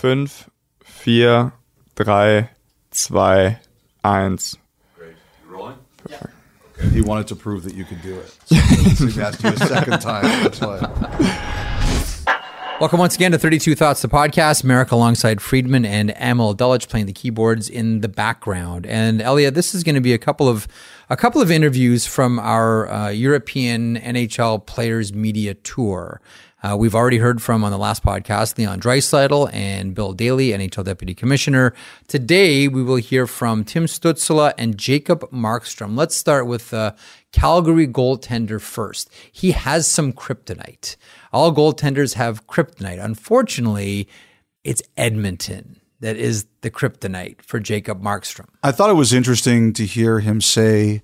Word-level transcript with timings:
5, 0.00 0.30
4, 0.82 1.52
3, 4.96 5.12
2, 5.50 5.58
1. 5.58 5.78
He 6.90 7.02
wanted 7.02 7.26
to 7.26 7.36
prove 7.36 7.64
that 7.64 7.74
you 7.74 7.84
could 7.84 8.00
do 8.00 8.18
it. 8.18 8.30
So 8.96 9.08
he 9.08 9.20
asked 9.20 9.44
you 9.44 9.50
a 9.50 9.56
second 9.58 10.00
time. 10.00 10.22
That's 10.42 10.58
why. 10.58 11.58
Welcome 12.80 12.98
once 12.98 13.14
again 13.14 13.32
to 13.32 13.38
32 13.38 13.74
Thoughts, 13.74 14.00
the 14.00 14.08
podcast. 14.08 14.64
Merrick 14.64 14.90
alongside 14.90 15.42
Friedman 15.42 15.84
and 15.84 16.12
Emil 16.18 16.54
Dulwich 16.54 16.88
playing 16.88 17.04
the 17.04 17.12
keyboards 17.12 17.68
in 17.68 18.00
the 18.00 18.08
background. 18.08 18.86
And 18.86 19.20
Elliot, 19.20 19.54
this 19.54 19.74
is 19.74 19.84
going 19.84 19.96
to 19.96 20.00
be 20.00 20.14
a 20.14 20.18
couple 20.18 20.48
of 20.48 20.66
a 21.10 21.16
couple 21.16 21.42
of 21.42 21.50
interviews 21.50 22.06
from 22.06 22.38
our 22.38 22.90
uh, 22.90 23.08
European 23.10 23.98
NHL 23.98 24.64
Players 24.64 25.12
Media 25.12 25.52
Tour. 25.52 26.22
Uh, 26.62 26.76
we've 26.76 26.94
already 26.94 27.18
heard 27.18 27.40
from 27.40 27.64
on 27.64 27.70
the 27.70 27.78
last 27.78 28.02
podcast 28.02 28.58
Leon 28.58 28.80
Draisaitl 28.80 29.52
and 29.52 29.94
Bill 29.94 30.12
Daly, 30.12 30.48
NHL 30.48 30.84
Deputy 30.84 31.14
Commissioner. 31.14 31.72
Today 32.06 32.68
we 32.68 32.82
will 32.82 32.96
hear 32.96 33.26
from 33.26 33.64
Tim 33.64 33.86
Stützle 33.86 34.52
and 34.58 34.76
Jacob 34.76 35.22
Markstrom. 35.30 35.96
Let's 35.96 36.14
start 36.14 36.46
with 36.46 36.70
the 36.70 36.94
Calgary 37.32 37.86
goaltender 37.86 38.60
first. 38.60 39.10
He 39.32 39.52
has 39.52 39.90
some 39.90 40.12
kryptonite. 40.12 40.96
All 41.32 41.54
goaltenders 41.54 42.14
have 42.14 42.46
kryptonite. 42.46 43.02
Unfortunately, 43.02 44.06
it's 44.62 44.82
Edmonton 44.96 45.80
that 46.00 46.16
is 46.16 46.46
the 46.62 46.70
kryptonite 46.70 47.40
for 47.42 47.60
Jacob 47.60 48.02
Markstrom. 48.02 48.48
I 48.62 48.72
thought 48.72 48.90
it 48.90 48.94
was 48.94 49.12
interesting 49.12 49.72
to 49.74 49.86
hear 49.86 50.20
him 50.20 50.40
say 50.40 51.02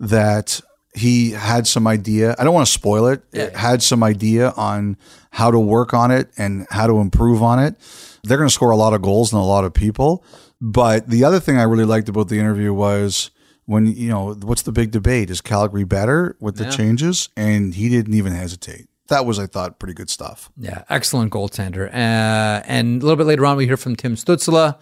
that 0.00 0.60
he 0.94 1.30
had 1.32 1.66
some 1.66 1.86
idea. 1.86 2.34
I 2.38 2.44
don't 2.44 2.54
want 2.54 2.66
to 2.66 2.72
spoil 2.72 3.06
it. 3.08 3.22
It 3.32 3.54
had 3.56 3.82
some 3.82 4.02
idea 4.02 4.50
on 4.56 4.96
how 5.30 5.50
to 5.50 5.58
work 5.58 5.92
on 5.92 6.10
it 6.10 6.30
and 6.38 6.66
how 6.70 6.86
to 6.86 6.98
improve 7.00 7.42
on 7.42 7.58
it. 7.58 7.74
They're 8.22 8.38
going 8.38 8.48
to 8.48 8.54
score 8.54 8.70
a 8.70 8.76
lot 8.76 8.94
of 8.94 9.02
goals 9.02 9.32
and 9.32 9.40
a 9.42 9.44
lot 9.44 9.64
of 9.64 9.74
people. 9.74 10.24
But 10.60 11.08
the 11.10 11.24
other 11.24 11.40
thing 11.40 11.58
I 11.58 11.64
really 11.64 11.84
liked 11.84 12.08
about 12.08 12.28
the 12.28 12.38
interview 12.38 12.72
was 12.72 13.30
when, 13.66 13.86
you 13.86 14.08
know, 14.08 14.34
what's 14.34 14.62
the 14.62 14.72
big 14.72 14.92
debate? 14.92 15.30
Is 15.30 15.40
Calgary 15.40 15.84
better 15.84 16.36
with 16.40 16.56
the 16.56 16.64
Yeah. 16.64 16.70
changes? 16.70 17.28
And 17.36 17.74
he 17.74 17.88
didn't 17.88 18.14
even 18.14 18.32
hesitate. 18.32 18.86
That 19.08 19.26
was, 19.26 19.38
I 19.38 19.46
thought, 19.46 19.78
pretty 19.78 19.94
good 19.94 20.08
stuff. 20.08 20.50
Yeah, 20.56 20.84
excellent 20.88 21.32
goaltender. 21.32 21.88
Uh, 21.92 22.62
and 22.66 23.02
a 23.02 23.04
little 23.04 23.16
bit 23.18 23.26
later 23.26 23.44
on, 23.44 23.56
we 23.58 23.66
hear 23.66 23.76
from 23.76 23.96
Tim 23.96 24.14
Stützle 24.16 24.76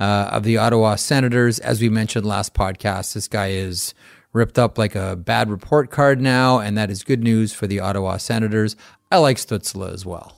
uh, 0.00 0.02
of 0.02 0.42
the 0.42 0.56
Ottawa 0.56 0.96
Senators. 0.96 1.58
As 1.60 1.80
we 1.80 1.88
mentioned 1.88 2.26
last 2.26 2.54
podcast, 2.54 3.12
this 3.14 3.28
guy 3.28 3.50
is 3.50 3.94
ripped 4.32 4.58
up 4.58 4.78
like 4.78 4.94
a 4.94 5.16
bad 5.16 5.50
report 5.50 5.90
card 5.90 6.20
now, 6.20 6.58
and 6.58 6.76
that 6.76 6.90
is 6.90 7.02
good 7.02 7.22
news 7.22 7.52
for 7.52 7.66
the 7.66 7.80
Ottawa 7.80 8.16
Senators. 8.18 8.76
I 9.10 9.18
like 9.18 9.36
Stützle 9.38 9.92
as 9.92 10.04
well. 10.04 10.36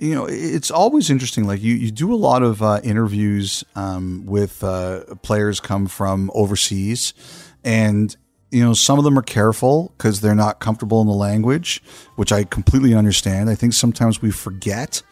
you 0.00 0.14
know 0.14 0.26
it's 0.28 0.70
always 0.70 1.10
interesting 1.10 1.46
like 1.46 1.62
you, 1.62 1.74
you 1.74 1.90
do 1.92 2.12
a 2.12 2.16
lot 2.16 2.42
of 2.42 2.60
uh, 2.60 2.80
interviews 2.82 3.62
um, 3.76 4.24
with 4.26 4.64
uh, 4.64 5.04
players 5.22 5.60
come 5.60 5.86
from 5.86 6.28
overseas 6.34 7.14
and 7.62 8.16
you 8.50 8.64
know 8.64 8.72
some 8.74 8.98
of 8.98 9.04
them 9.04 9.16
are 9.16 9.22
careful 9.22 9.92
because 9.96 10.20
they're 10.22 10.34
not 10.34 10.58
comfortable 10.58 11.00
in 11.00 11.06
the 11.06 11.12
language 11.14 11.80
which 12.16 12.32
i 12.32 12.42
completely 12.42 12.94
understand 12.94 13.48
i 13.48 13.54
think 13.54 13.72
sometimes 13.72 14.20
we 14.20 14.32
forget 14.32 15.02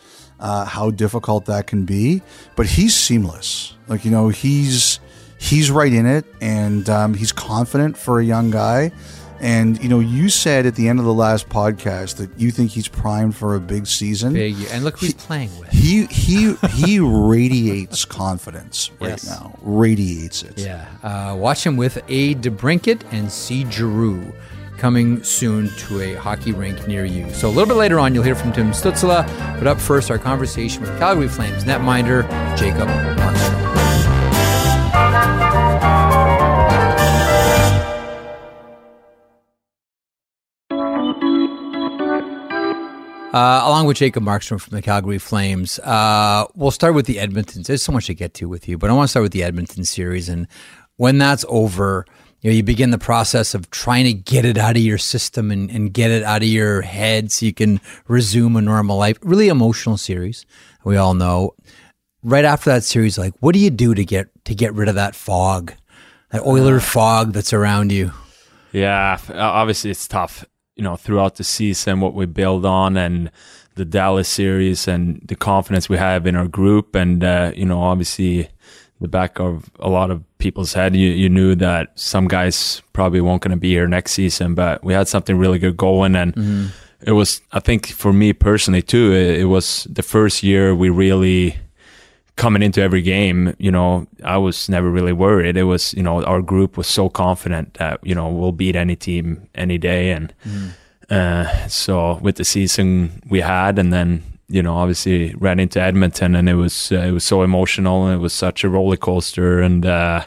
uh, 0.41 0.65
how 0.65 0.91
difficult 0.91 1.47
that 1.47 1.69
can 1.69 1.85
be 1.85 2.21
but 2.57 2.67
he's 2.67 2.97
seamless 2.97 3.77
like 3.87 4.05
you 4.05 4.11
know 4.11 4.29
he's 4.29 4.99
he's 5.49 5.71
right 5.71 5.93
in 5.93 6.07
it 6.07 6.25
and 6.41 6.89
um, 6.89 7.15
he's 7.15 7.33
confident 7.33 7.97
for 7.97 8.21
a 8.21 8.25
young 8.25 8.51
guy 8.51 8.93
and 9.41 9.81
you 9.83 9.89
know 9.89 10.01
you 10.01 10.29
said 10.29 10.67
at 10.67 10.75
the 10.75 10.89
end 10.89 10.99
of 10.99 11.05
the 11.05 11.15
last 11.15 11.49
podcast 11.49 12.17
that 12.17 12.29
you 12.41 12.51
think 12.51 12.71
he's 12.73 12.89
primed 12.89 13.37
for 13.37 13.55
a 13.55 13.61
big 13.61 13.87
season 13.87 14.33
Big, 14.33 14.57
and 14.73 14.83
look 14.85 14.99
who 14.99 15.07
he's 15.07 15.15
playing 15.15 15.51
with. 15.61 15.69
he 15.71 16.07
he 16.07 16.55
he 16.73 16.99
radiates 17.33 18.05
confidence 18.05 18.91
right 19.01 19.11
Yes. 19.11 19.27
now. 19.27 19.57
Radiates 19.63 20.43
it. 20.43 20.59
Yeah, 20.59 20.87
uh, 21.05 21.37
watch 21.37 21.65
him 21.65 21.77
with 21.77 21.99
A. 22.09 22.35
DeBrincat 22.35 23.03
and 23.13 23.31
C. 23.31 23.65
Giroux 23.71 24.33
coming 24.77 25.23
soon 25.23 25.69
to 25.77 26.01
a 26.01 26.15
hockey 26.15 26.53
rink 26.53 26.87
near 26.89 27.05
you. 27.05 27.33
So 27.33 27.49
a 27.49 27.51
little 27.51 27.67
bit 27.67 27.77
later 27.77 27.99
on, 28.01 28.15
you'll 28.15 28.23
hear 28.25 28.35
from 28.37 28.53
Tim 28.53 28.71
Stützle. 28.73 29.25
But 29.59 29.67
up 29.69 29.81
first, 29.81 30.11
our 30.11 30.19
conversation 30.19 30.83
with 30.83 30.97
Calgary 30.99 31.29
Flames 31.29 31.65
netminder 31.65 32.23
Jacob 32.57 32.89
Markstrom. 32.89 33.38
Uh, 43.33 43.61
along 43.65 43.87
with 43.87 43.99
Jacob 43.99 44.23
Markstrom 44.23 44.59
from 44.59 44.75
the 44.75 44.81
Calgary 44.81 45.19
Flames, 45.19 45.79
uh, 45.81 46.47
we'll 46.55 46.71
start 46.71 46.95
with 46.95 47.05
the 47.05 47.17
Edmontons. 47.17 47.67
There's 47.67 47.83
so 47.83 47.93
much 47.93 48.07
to 48.07 48.15
get 48.15 48.33
to 48.35 48.49
with 48.49 48.67
you, 48.67 48.79
but 48.79 48.89
I 48.89 48.95
want 48.95 49.05
to 49.05 49.11
start 49.11 49.23
with 49.23 49.33
the 49.33 49.43
Edmonton 49.43 49.85
series. 49.85 50.31
And 50.31 50.49
when 50.97 51.19
that's 51.19 51.45
over, 51.47 52.07
you 52.41 52.51
know, 52.51 52.57
you 52.57 52.63
begin 52.63 52.91
the 52.91 52.99
process 52.99 53.55
of 53.55 53.71
trying 53.71 54.07
to 54.07 54.15
get 54.15 54.47
it 54.47 54.57
out 54.57 54.77
of 54.77 54.83
your 54.83 54.97
system 54.97 55.51
and, 55.51 55.71
and 55.71 55.93
get 55.93 56.11
it 56.11 56.23
out 56.23 56.41
of 56.41 56.49
your 56.49 56.81
head 56.81 57.31
so 57.31 57.45
you 57.45 57.53
can 57.53 57.83
resume 58.07 58.57
a 58.57 58.63
normal 58.63 58.97
life. 58.97 59.19
Really 59.21 59.49
emotional 59.49 59.99
series, 59.99 60.47
we 60.83 60.97
all 60.97 61.13
know. 61.13 61.55
Right 62.23 62.47
after 62.47 62.71
that 62.71 62.83
series, 62.83 63.19
like, 63.19 63.35
what 63.41 63.53
do 63.53 63.59
you 63.59 63.71
do 63.71 63.95
to 63.95 64.05
get 64.07 64.29
to 64.47 64.55
get 64.55 64.73
rid 64.73 64.89
of 64.89 64.95
that 64.95 65.15
fog, 65.15 65.75
that 66.31 66.47
Oiler 66.47 66.81
fog 66.81 67.35
that's 67.35 67.53
around 67.53 67.93
you? 67.93 68.11
Yeah, 68.73 69.19
obviously 69.35 69.91
it's 69.91 70.09
tough. 70.09 70.47
You 70.79 70.85
know, 70.85 70.97
throughout 70.97 71.35
the 71.35 71.45
season, 71.45 72.01
what 72.01 72.15
we 72.15 72.25
build 72.25 72.65
on 72.65 72.97
and 72.97 73.31
the 73.75 73.85
Dallas 73.85 74.29
series 74.29 74.89
and 74.89 75.21
the 75.27 75.37
confidence 75.37 75.89
we 75.89 75.99
have 75.99 76.27
in 76.27 76.37
our 76.37 76.49
group, 76.49 76.95
and 76.95 77.23
uh, 77.23 77.53
you 77.55 77.67
know, 77.67 77.81
obviously, 77.81 78.49
the 79.01 79.09
back 79.09 79.39
of 79.41 79.71
a 79.79 79.89
lot 79.89 80.11
of 80.11 80.23
people's 80.39 80.73
head, 80.75 80.95
you 80.95 81.09
you 81.09 81.29
knew 81.29 81.55
that 81.57 81.99
some 81.99 82.29
guys 82.29 82.81
probably 82.93 83.21
weren't 83.21 83.43
going 83.43 83.51
to 83.51 83.61
be 83.61 83.71
here 83.71 83.87
next 83.87 84.13
season, 84.13 84.55
but 84.55 84.83
we 84.83 84.95
had 84.95 85.09
something 85.09 85.37
really 85.37 85.59
good 85.59 85.77
going, 85.77 86.15
and 86.15 86.73
it 87.01 87.13
was, 87.13 87.41
I 87.53 87.61
think, 87.61 87.87
for 87.89 88.13
me 88.13 88.33
personally 88.33 88.83
too, 88.83 89.13
it, 89.13 89.41
it 89.41 89.45
was 89.45 89.87
the 89.91 90.03
first 90.03 90.43
year 90.43 90.75
we 90.75 90.91
really 90.91 91.57
coming 92.39 92.63
into 92.63 92.81
every 92.81 93.03
game, 93.03 93.55
you 93.59 93.71
know, 93.71 94.07
I 94.25 94.39
was 94.39 94.69
never 94.69 94.89
really 94.91 95.13
worried. 95.13 95.57
It 95.57 95.65
was, 95.65 95.93
you 95.93 96.03
know, 96.03 96.25
our 96.25 96.41
group 96.41 96.79
was 96.79 96.87
so 96.87 97.11
confident 97.11 97.75
that, 97.75 97.99
you 98.03 98.15
know, 98.15 98.29
we'll 98.29 98.53
beat 98.53 98.77
any 98.77 98.97
team 98.97 99.49
any 99.55 99.77
day. 99.77 100.13
And 100.13 100.33
uh, 101.11 101.67
so 101.67 102.19
with 102.23 102.37
the 102.37 102.45
season 102.45 103.21
we 103.29 103.41
had, 103.41 103.79
and 103.79 103.93
then, 103.93 104.23
you 104.49 104.63
know, 104.63 104.77
obviously 104.77 105.35
ran 105.35 105.61
into 105.61 105.81
Edmonton 105.81 106.35
and 106.37 106.49
it 106.49 106.55
was, 106.55 106.93
uh, 106.93 107.01
it 107.01 107.11
was 107.13 107.25
so 107.25 107.43
emotional 107.43 108.07
and 108.07 108.15
it 108.15 108.23
was 108.23 108.33
such 108.33 108.65
a 108.65 108.69
roller 108.69 108.97
coaster. 108.97 109.61
And, 109.61 109.85
uh, 109.85 110.25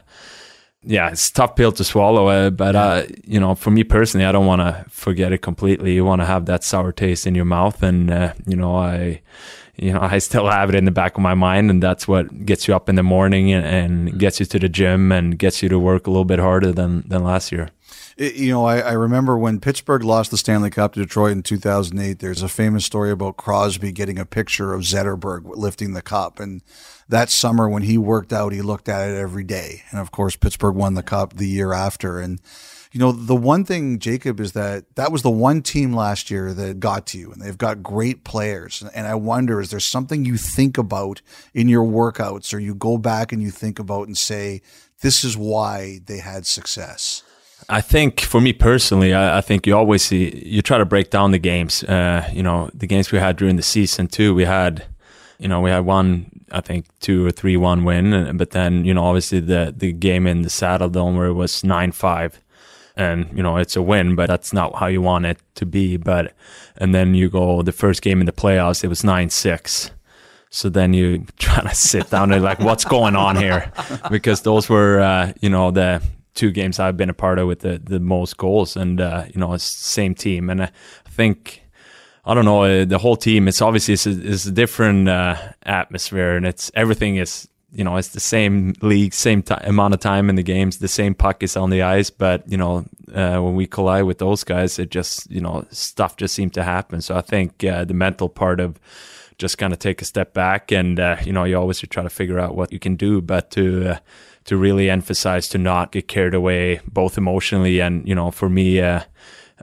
yeah, 0.84 1.12
it's 1.12 1.30
a 1.30 1.34
tough 1.34 1.56
pill 1.56 1.72
to 1.74 1.84
swallow, 1.84 2.28
uh, 2.28 2.50
but 2.50 2.76
uh, 2.76 3.04
you 3.24 3.40
know, 3.40 3.54
for 3.54 3.70
me 3.70 3.84
personally, 3.84 4.26
I 4.26 4.32
don't 4.32 4.48
want 4.48 4.62
to 4.62 4.84
forget 4.90 5.32
it 5.32 5.40
completely. 5.40 5.94
You 5.94 6.04
want 6.04 6.22
to 6.22 6.26
have 6.26 6.46
that 6.48 6.64
sour 6.64 6.92
taste 6.92 7.28
in 7.28 7.36
your 7.36 7.46
mouth, 7.46 7.84
and 7.84 8.10
uh, 8.10 8.34
you 8.48 8.56
know, 8.56 8.76
I, 8.76 9.22
you 9.76 9.94
know, 9.94 10.00
I 10.02 10.18
still 10.18 10.50
have 10.50 10.70
it 10.70 10.76
in 10.76 10.86
the 10.86 10.92
back 10.92 11.16
of 11.16 11.22
my 11.22 11.36
mind, 11.36 11.70
and 11.70 11.84
that's 11.84 12.08
what 12.08 12.46
gets 12.46 12.68
you 12.68 12.76
up 12.76 12.90
in 12.90 12.96
the 12.96 13.04
morning 13.04 13.52
and, 13.52 13.66
and 13.66 14.20
gets 14.20 14.40
you 14.40 14.46
to 14.48 14.58
the 14.58 14.70
gym 14.70 15.12
and 15.12 15.38
gets 15.38 15.62
you 15.62 15.70
to 15.70 15.78
work 15.78 16.08
a 16.08 16.10
little 16.10 16.26
bit 16.26 16.40
harder 16.40 16.72
than 16.72 17.08
than 17.08 17.24
last 17.24 17.52
year. 17.52 17.70
It- 18.22 18.36
you 18.36 18.52
know, 18.52 18.66
I, 18.66 18.78
I 18.82 18.92
remember 18.92 19.36
when 19.36 19.60
Pittsburgh 19.60 20.04
lost 20.04 20.30
the 20.30 20.38
Stanley 20.38 20.70
Cup 20.70 20.94
to 20.94 21.00
Detroit 21.00 21.32
in 21.32 21.42
2008. 21.42 22.20
There's 22.20 22.44
a 22.44 22.48
famous 22.48 22.86
story 22.86 23.10
about 23.10 23.36
Crosby 23.36 23.92
getting 23.92 24.20
a 24.20 24.28
picture 24.28 24.74
of 24.76 24.82
Zetterberg 24.82 25.42
lifting 25.58 25.94
the 25.94 26.04
cup, 26.04 26.40
and 26.40 26.62
that 27.10 27.32
summer 27.32 27.68
when 27.68 27.82
he 27.82 27.98
worked 27.98 28.32
out, 28.32 28.54
he 28.54 28.62
looked 28.62 28.88
at 28.88 29.10
it 29.10 29.18
every 29.18 29.44
day. 29.44 29.82
And 29.90 30.00
of 30.00 30.12
course, 30.12 30.36
Pittsburgh 30.36 30.76
won 30.76 30.94
the 30.94 31.02
cup 31.02 31.34
the 31.34 31.48
year 31.48 31.74
after. 31.74 32.20
And 32.20 32.40
you 32.92 33.00
know, 33.00 33.12
the 33.12 33.36
one 33.36 33.66
thing, 33.66 33.98
Jacob, 33.98 34.40
is 34.40 34.52
that 34.52 34.96
that 34.98 35.12
was 35.12 35.24
the 35.24 35.32
one 35.32 35.64
team 35.64 35.92
last 35.92 36.30
year 36.30 36.54
that 36.54 36.80
got 36.80 37.08
to 37.08 37.18
you, 37.18 37.32
and 37.32 37.42
they've 37.42 37.58
got 37.58 37.82
great 37.82 38.24
players. 38.24 38.84
And 38.94 39.08
I 39.08 39.16
wonder, 39.16 39.60
is 39.62 39.72
there 39.72 39.80
something 39.80 40.26
you 40.26 40.38
think 40.38 40.78
about 40.78 41.24
in 41.56 41.68
your 41.68 41.86
workouts, 41.86 42.54
or 42.54 42.60
you 42.60 42.76
go 42.76 43.00
back 43.00 43.32
and 43.32 43.42
you 43.42 43.50
think 43.50 43.80
about 43.80 44.06
and 44.06 44.16
say, 44.16 44.62
this 45.00 45.24
is 45.24 45.36
why 45.36 46.02
they 46.06 46.20
had 46.20 46.46
success? 46.46 47.24
I 47.72 47.80
think 47.80 48.20
for 48.20 48.42
me 48.42 48.52
personally, 48.52 49.14
I, 49.14 49.38
I 49.38 49.42
think 49.42 49.66
you 49.66 49.78
always 49.78 50.04
see 50.04 50.44
you 50.46 50.62
try 50.62 50.78
to 50.78 50.84
break 50.84 51.10
down 51.10 51.32
the 51.32 51.40
games. 51.40 51.86
Uh, 51.86 52.30
you 52.34 52.44
know, 52.44 52.70
the 52.74 52.86
games 52.86 53.14
we 53.14 53.18
had 53.18 53.38
during 53.38 53.56
the 53.56 53.64
season 53.64 54.08
too. 54.08 54.36
We 54.36 54.44
had, 54.44 54.84
you 55.40 55.48
know, 55.48 55.62
we 55.62 55.70
had 55.70 55.86
one, 55.86 56.30
I 56.52 56.60
think 56.60 56.86
two 57.00 57.26
or 57.26 57.32
three 57.32 57.56
one 57.56 57.86
win, 57.86 58.36
but 58.36 58.52
then 58.52 58.84
you 58.84 58.94
know, 58.94 59.06
obviously 59.06 59.40
the 59.40 59.74
the 59.76 59.94
game 59.94 60.28
in 60.28 60.42
the 60.42 60.50
Saddledome 60.50 61.16
where 61.16 61.28
it 61.28 61.34
was 61.34 61.64
nine 61.64 61.94
five, 61.94 62.42
and 62.98 63.30
you 63.34 63.42
know 63.42 63.56
it's 63.56 63.78
a 63.78 63.82
win, 63.82 64.16
but 64.16 64.28
that's 64.28 64.52
not 64.52 64.76
how 64.76 64.88
you 64.88 65.02
want 65.02 65.26
it 65.26 65.40
to 65.56 65.66
be. 65.66 65.96
But 65.96 66.34
and 66.76 66.94
then 66.94 67.16
you 67.16 67.30
go 67.30 67.62
the 67.62 67.72
first 67.72 68.02
game 68.02 68.20
in 68.20 68.26
the 68.26 68.34
playoffs, 68.34 68.84
it 68.84 68.90
was 68.90 69.06
nine 69.06 69.30
six. 69.30 69.92
So 70.50 70.68
then 70.68 70.94
you 70.94 71.26
try 71.40 71.62
to 71.62 71.74
sit 71.74 72.10
down 72.10 72.34
and 72.34 72.44
like, 72.44 72.60
what's 72.60 72.84
going 72.84 73.16
on 73.16 73.38
here? 73.38 73.72
Because 74.10 74.42
those 74.42 74.68
were, 74.68 75.00
uh, 75.00 75.32
you 75.40 75.50
know, 75.50 75.72
the 75.72 76.02
two 76.34 76.52
games 76.52 76.80
I've 76.80 76.98
been 76.98 77.10
a 77.10 77.14
part 77.14 77.40
of 77.40 77.48
with 77.48 77.60
the, 77.60 77.80
the 77.84 78.00
most 78.00 78.38
goals, 78.38 78.76
and 78.76 79.02
uh, 79.02 79.26
you 79.34 79.40
know, 79.40 79.54
it's 79.54 79.64
same 79.64 80.16
team. 80.16 80.50
And 80.50 80.64
I 80.64 80.72
think 81.10 81.64
I 82.26 82.34
don't 82.34 82.46
know 82.46 82.64
uh, 82.64 82.86
the 82.86 82.98
whole 82.98 83.16
team. 83.16 83.48
It's 83.48 83.62
obviously 83.62 83.96
it's 83.96 84.06
a, 84.06 84.32
it's 84.32 84.46
a 84.46 84.52
different 84.52 85.10
uh, 85.10 85.36
atmosphere, 85.64 86.36
and 86.36 86.46
it's 86.46 86.72
everything 86.76 87.16
is 87.16 87.48
you 87.74 87.84
know 87.84 87.98
it's 87.98 88.10
the 88.10 88.20
same 88.20 88.74
league, 88.82 89.14
same 89.14 89.42
ti 89.42 89.56
amount 89.64 89.94
of 89.94 90.00
time 90.00 90.30
in 90.30 90.36
the 90.36 90.44
games, 90.44 90.78
the 90.78 90.88
same 90.88 91.16
puck 91.16 91.42
is 91.44 91.58
on 91.58 91.70
the 91.70 91.82
ice. 91.82 92.10
But 92.10 92.50
you 92.50 92.58
know 92.58 92.86
uh, 93.14 93.40
when 93.40 93.56
we 93.56 93.66
collide 93.66 94.04
with 94.04 94.20
those 94.20 94.44
guys, 94.44 94.78
it 94.78 94.92
just 94.92 95.30
you 95.32 95.42
know 95.42 95.66
stuff 95.72 96.18
just 96.18 96.36
seemed 96.36 96.54
to 96.54 96.64
happen. 96.64 97.02
So 97.02 97.16
I 97.16 97.22
think 97.22 97.64
uh, 97.64 97.86
the 97.86 97.94
mental 97.94 98.30
part 98.30 98.60
of 98.60 98.80
just 99.38 99.58
kind 99.58 99.74
of 99.74 99.80
take 99.80 100.02
a 100.02 100.06
step 100.06 100.34
back, 100.34 100.72
and 100.72 101.00
uh, 101.00 101.18
you 101.24 101.34
know 101.34 101.44
you 101.44 101.58
always 101.58 101.80
try 101.80 102.04
to 102.04 102.10
figure 102.10 102.40
out 102.40 102.56
what 102.56 102.72
you 102.72 102.80
can 102.80 102.96
do, 102.96 103.22
but 103.22 103.50
to 103.52 103.92
uh, 103.94 104.00
to 104.46 104.58
really 104.58 104.90
emphasize 104.90 105.48
to 105.50 105.58
not 105.58 105.92
get 105.92 106.08
carried 106.08 106.34
away, 106.34 106.82
both 106.88 107.18
emotionally 107.18 107.80
and 107.80 108.08
you 108.08 108.16
know 108.16 108.32
for 108.32 108.50
me. 108.50 108.80
Uh, 108.80 109.02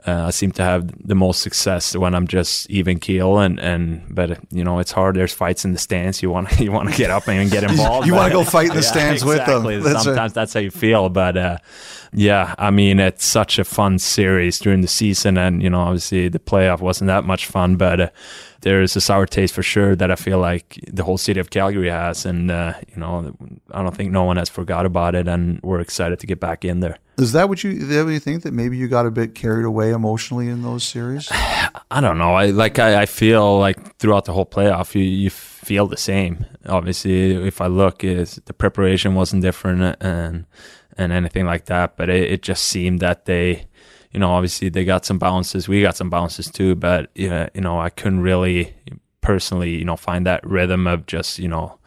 uh, 0.07 0.27
I 0.27 0.29
seem 0.29 0.51
to 0.53 0.63
have 0.63 0.91
the 1.05 1.15
most 1.15 1.41
success 1.41 1.95
when 1.95 2.15
I'm 2.15 2.27
just 2.27 2.69
even 2.69 2.99
keel 2.99 3.39
and 3.39 3.59
and 3.59 4.03
but 4.09 4.39
you 4.51 4.63
know 4.63 4.79
it's 4.79 4.91
hard. 4.91 5.15
There's 5.15 5.33
fights 5.33 5.65
in 5.65 5.73
the 5.73 5.79
stands. 5.79 6.21
You 6.21 6.29
want 6.29 6.59
you 6.59 6.71
want 6.71 6.89
to 6.89 6.95
get 6.95 7.09
up 7.09 7.27
and 7.27 7.49
get 7.51 7.63
involved. 7.69 8.07
you 8.07 8.13
want 8.13 8.31
to 8.31 8.37
go 8.37 8.43
fight 8.57 8.69
in 8.69 8.75
the 8.75 8.83
stands 8.83 9.23
yeah, 9.23 9.31
exactly. 9.31 9.75
with 9.75 9.83
them. 9.83 9.93
That's 9.93 10.05
Sometimes 10.05 10.31
a- 10.31 10.35
that's 10.35 10.53
how 10.53 10.59
you 10.59 10.71
feel, 10.71 11.09
but 11.09 11.37
uh, 11.37 11.57
yeah, 12.13 12.55
I 12.57 12.71
mean 12.71 12.99
it's 12.99 13.25
such 13.25 13.59
a 13.59 13.63
fun 13.63 13.99
series 13.99 14.59
during 14.59 14.81
the 14.81 14.87
season, 14.87 15.37
and 15.37 15.61
you 15.61 15.69
know 15.69 15.81
obviously 15.81 16.29
the 16.29 16.39
playoff 16.39 16.79
wasn't 16.79 17.07
that 17.07 17.25
much 17.25 17.45
fun, 17.45 17.75
but. 17.75 17.99
Uh, 17.99 18.09
there 18.61 18.81
is 18.81 18.93
a 18.95 18.99
sour 19.01 19.25
taste 19.25 19.53
for 19.53 19.63
sure 19.63 19.95
that 19.95 20.11
I 20.11 20.15
feel 20.15 20.37
like 20.37 20.83
the 20.91 21.05
whole 21.05 21.17
city 21.17 21.39
of 21.39 21.49
Calgary 21.49 21.89
has, 21.89 22.25
and 22.25 22.51
uh, 22.51 22.73
you 22.89 22.97
know, 22.97 23.33
I 23.71 23.81
don't 23.81 23.95
think 23.95 24.11
no 24.11 24.25
one 24.25 24.35
has 24.35 24.49
forgot 24.49 24.85
about 24.85 25.15
it, 25.15 25.29
and 25.29 25.61
we're 25.63 25.79
excited 25.79 26.19
to 26.19 26.27
get 26.27 26.41
back 26.41 26.65
in 26.65 26.81
there. 26.81 26.97
Is 27.19 27.33
that 27.33 27.49
what 27.49 27.63
you? 27.63 27.85
That 27.85 28.05
what 28.05 28.11
you 28.11 28.19
think 28.19 28.43
that 28.43 28.53
maybe 28.53 28.77
you 28.77 28.87
got 28.87 29.05
a 29.05 29.11
bit 29.11 29.35
carried 29.35 29.65
away 29.65 29.91
emotionally 29.91 30.47
in 30.47 30.61
those 30.61 30.83
series? 30.83 31.27
I 31.31 32.01
don't 32.01 32.17
know. 32.17 32.33
I 32.33 32.47
like 32.47 32.79
I, 32.79 33.01
I 33.01 33.05
feel 33.05 33.59
like 33.59 33.97
throughout 33.97 34.25
the 34.25 34.33
whole 34.33 34.45
playoff, 34.45 34.95
you, 34.95 35.03
you 35.03 35.29
feel 35.29 35.87
the 35.87 35.97
same. 35.97 36.45
Obviously, 36.65 37.35
if 37.47 37.61
I 37.61 37.67
look, 37.67 38.03
is 38.03 38.41
the 38.45 38.53
preparation 38.53 39.15
wasn't 39.15 39.41
different 39.41 39.97
and 40.01 40.45
and 40.97 41.11
anything 41.11 41.45
like 41.45 41.65
that, 41.65 41.97
but 41.97 42.09
it, 42.09 42.31
it 42.31 42.41
just 42.41 42.63
seemed 42.63 42.99
that 42.99 43.25
they 43.25 43.67
you 44.11 44.19
know, 44.19 44.31
obviously 44.31 44.69
they 44.69 44.85
got 44.85 45.05
some 45.05 45.19
bounces, 45.19 45.67
we 45.67 45.81
got 45.81 45.95
some 45.95 46.09
bounces 46.09 46.49
too, 46.49 46.75
but 46.75 47.11
you 47.13 47.29
know, 47.55 47.79
I 47.79 47.89
couldn't 47.89 48.21
really 48.21 48.73
personally, 49.21 49.75
you 49.75 49.85
know, 49.85 49.95
find 49.95 50.25
that 50.25 50.45
rhythm 50.45 50.87
of 50.87 51.05
just, 51.05 51.37
you 51.37 51.47
know, 51.47 51.77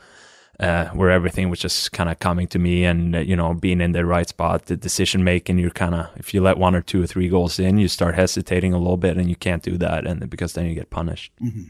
uh, 0.63 0.87
where 0.91 1.11
everything 1.11 1.51
was 1.51 1.59
just 1.59 1.91
kind 1.91 2.09
of 2.09 2.21
coming 2.21 2.47
to 2.47 2.59
me 2.59 2.85
and, 2.85 3.17
uh, 3.17 3.19
you 3.19 3.35
know, 3.35 3.53
being 3.53 3.81
in 3.81 3.93
the 3.93 4.07
right 4.07 4.29
spot, 4.29 4.67
the 4.67 4.77
decision 4.77 5.25
making, 5.25 5.59
you're 5.59 5.71
kind 5.71 5.95
of, 5.95 6.09
if 6.17 6.33
you 6.33 6.41
let 6.41 6.57
one 6.57 6.77
or 6.77 6.81
two 6.81 7.03
or 7.03 7.07
three 7.07 7.29
goals 7.29 7.59
in, 7.59 7.79
you 7.79 7.89
start 7.89 8.15
hesitating 8.15 8.73
a 8.73 8.79
little 8.79 8.97
bit 8.97 9.17
and 9.17 9.29
you 9.29 9.35
can't 9.35 9.65
do 9.65 9.77
that. 9.79 10.07
And 10.07 10.31
because 10.31 10.53
then 10.53 10.67
you 10.67 10.75
get 10.75 10.91
punished. 10.91 11.33
Mm-hmm. 11.43 11.65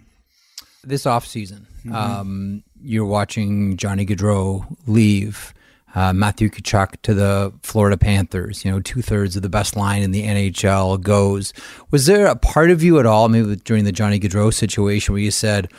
This 0.84 1.06
off 1.06 1.26
season, 1.26 1.66
mm-hmm. 1.86 1.94
um, 1.94 2.64
you're 2.82 3.06
watching 3.06 3.76
Johnny 3.78 4.04
Gaudreau 4.04 4.66
leave 4.86 5.54
uh, 5.94 6.12
Matthew 6.12 6.50
Tkachuk 6.50 7.00
to 7.02 7.14
the 7.14 7.52
Florida 7.62 7.96
Panthers. 7.96 8.64
You 8.64 8.72
know, 8.72 8.80
two 8.80 9.00
thirds 9.00 9.36
of 9.36 9.42
the 9.42 9.48
best 9.48 9.76
line 9.76 10.02
in 10.02 10.10
the 10.10 10.24
NHL 10.24 11.00
goes. 11.00 11.54
Was 11.90 12.06
there 12.06 12.26
a 12.26 12.36
part 12.36 12.70
of 12.70 12.82
you 12.82 12.98
at 12.98 13.06
all, 13.06 13.28
maybe 13.28 13.56
during 13.56 13.84
the 13.84 13.92
Johnny 13.92 14.18
Gaudreau 14.18 14.52
situation, 14.52 15.14
where 15.14 15.22
you 15.22 15.30
said, 15.30 15.70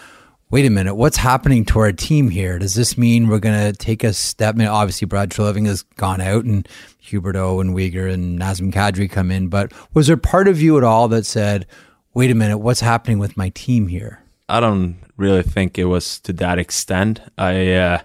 "Wait 0.53 0.67
a 0.67 0.69
minute, 0.69 0.93
what's 0.93 1.17
happening 1.17 1.65
to 1.65 1.79
our 1.79 1.91
team 1.91 2.29
here? 2.29 2.59
Does 2.59 2.75
this 2.75 2.95
mean 2.95 3.27
we're 3.27 3.39
going 3.39 3.59
to 3.59 3.75
take 3.75 4.03
a 4.03 4.13
step?" 4.13 4.53
I 4.53 4.57
mean, 4.59 4.67
obviously, 4.67 5.07
Brad 5.07 5.31
Treliving 5.31 5.65
has 5.65 5.81
gone 5.81 6.21
out, 6.21 6.45
and 6.45 6.69
Huberdeau 7.03 7.59
and 7.59 7.75
Weegar 7.75 8.13
and 8.13 8.39
Nazem 8.39 8.71
Kadri 8.71 9.09
come 9.09 9.31
in. 9.31 9.47
But 9.47 9.71
was 9.95 10.05
there 10.05 10.15
part 10.15 10.47
of 10.47 10.61
you 10.61 10.77
at 10.77 10.83
all 10.83 11.07
that 11.07 11.25
said, 11.25 11.65
"Wait 12.13 12.29
a 12.29 12.35
minute, 12.35 12.59
what's 12.59 12.81
happening 12.81 13.17
with 13.17 13.35
my 13.35 13.49
team 13.49 13.87
here?" 13.87 14.21
I 14.47 14.59
don't 14.59 14.97
really 15.17 15.41
think 15.41 15.79
it 15.79 15.85
was 15.85 16.19
to 16.19 16.33
that 16.33 16.59
extent. 16.59 17.19
I. 17.35 17.73
Uh, 17.73 18.01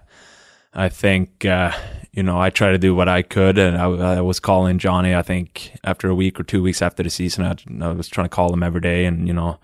I 0.72 0.88
think 0.90 1.44
uh, 1.44 1.72
you 2.12 2.22
know, 2.22 2.40
I 2.40 2.48
tried 2.48 2.72
to 2.72 2.78
do 2.78 2.94
what 2.94 3.08
I 3.08 3.20
could, 3.22 3.58
and 3.58 3.76
I, 3.76 4.16
I, 4.16 4.20
was 4.22 4.40
calling 4.40 4.78
Johnny. 4.78 5.14
I 5.14 5.22
think 5.22 5.72
after 5.82 6.08
a 6.08 6.14
week 6.14 6.38
or 6.38 6.44
two 6.44 6.62
weeks 6.62 6.82
after 6.82 7.02
the 7.02 7.10
season, 7.10 7.44
I, 7.44 7.84
I 7.84 7.92
was 7.92 8.08
trying 8.08 8.26
to 8.26 8.34
call 8.34 8.52
him 8.52 8.62
every 8.62 8.80
day, 8.80 9.04
and 9.04 9.26
you 9.26 9.34
know, 9.34 9.58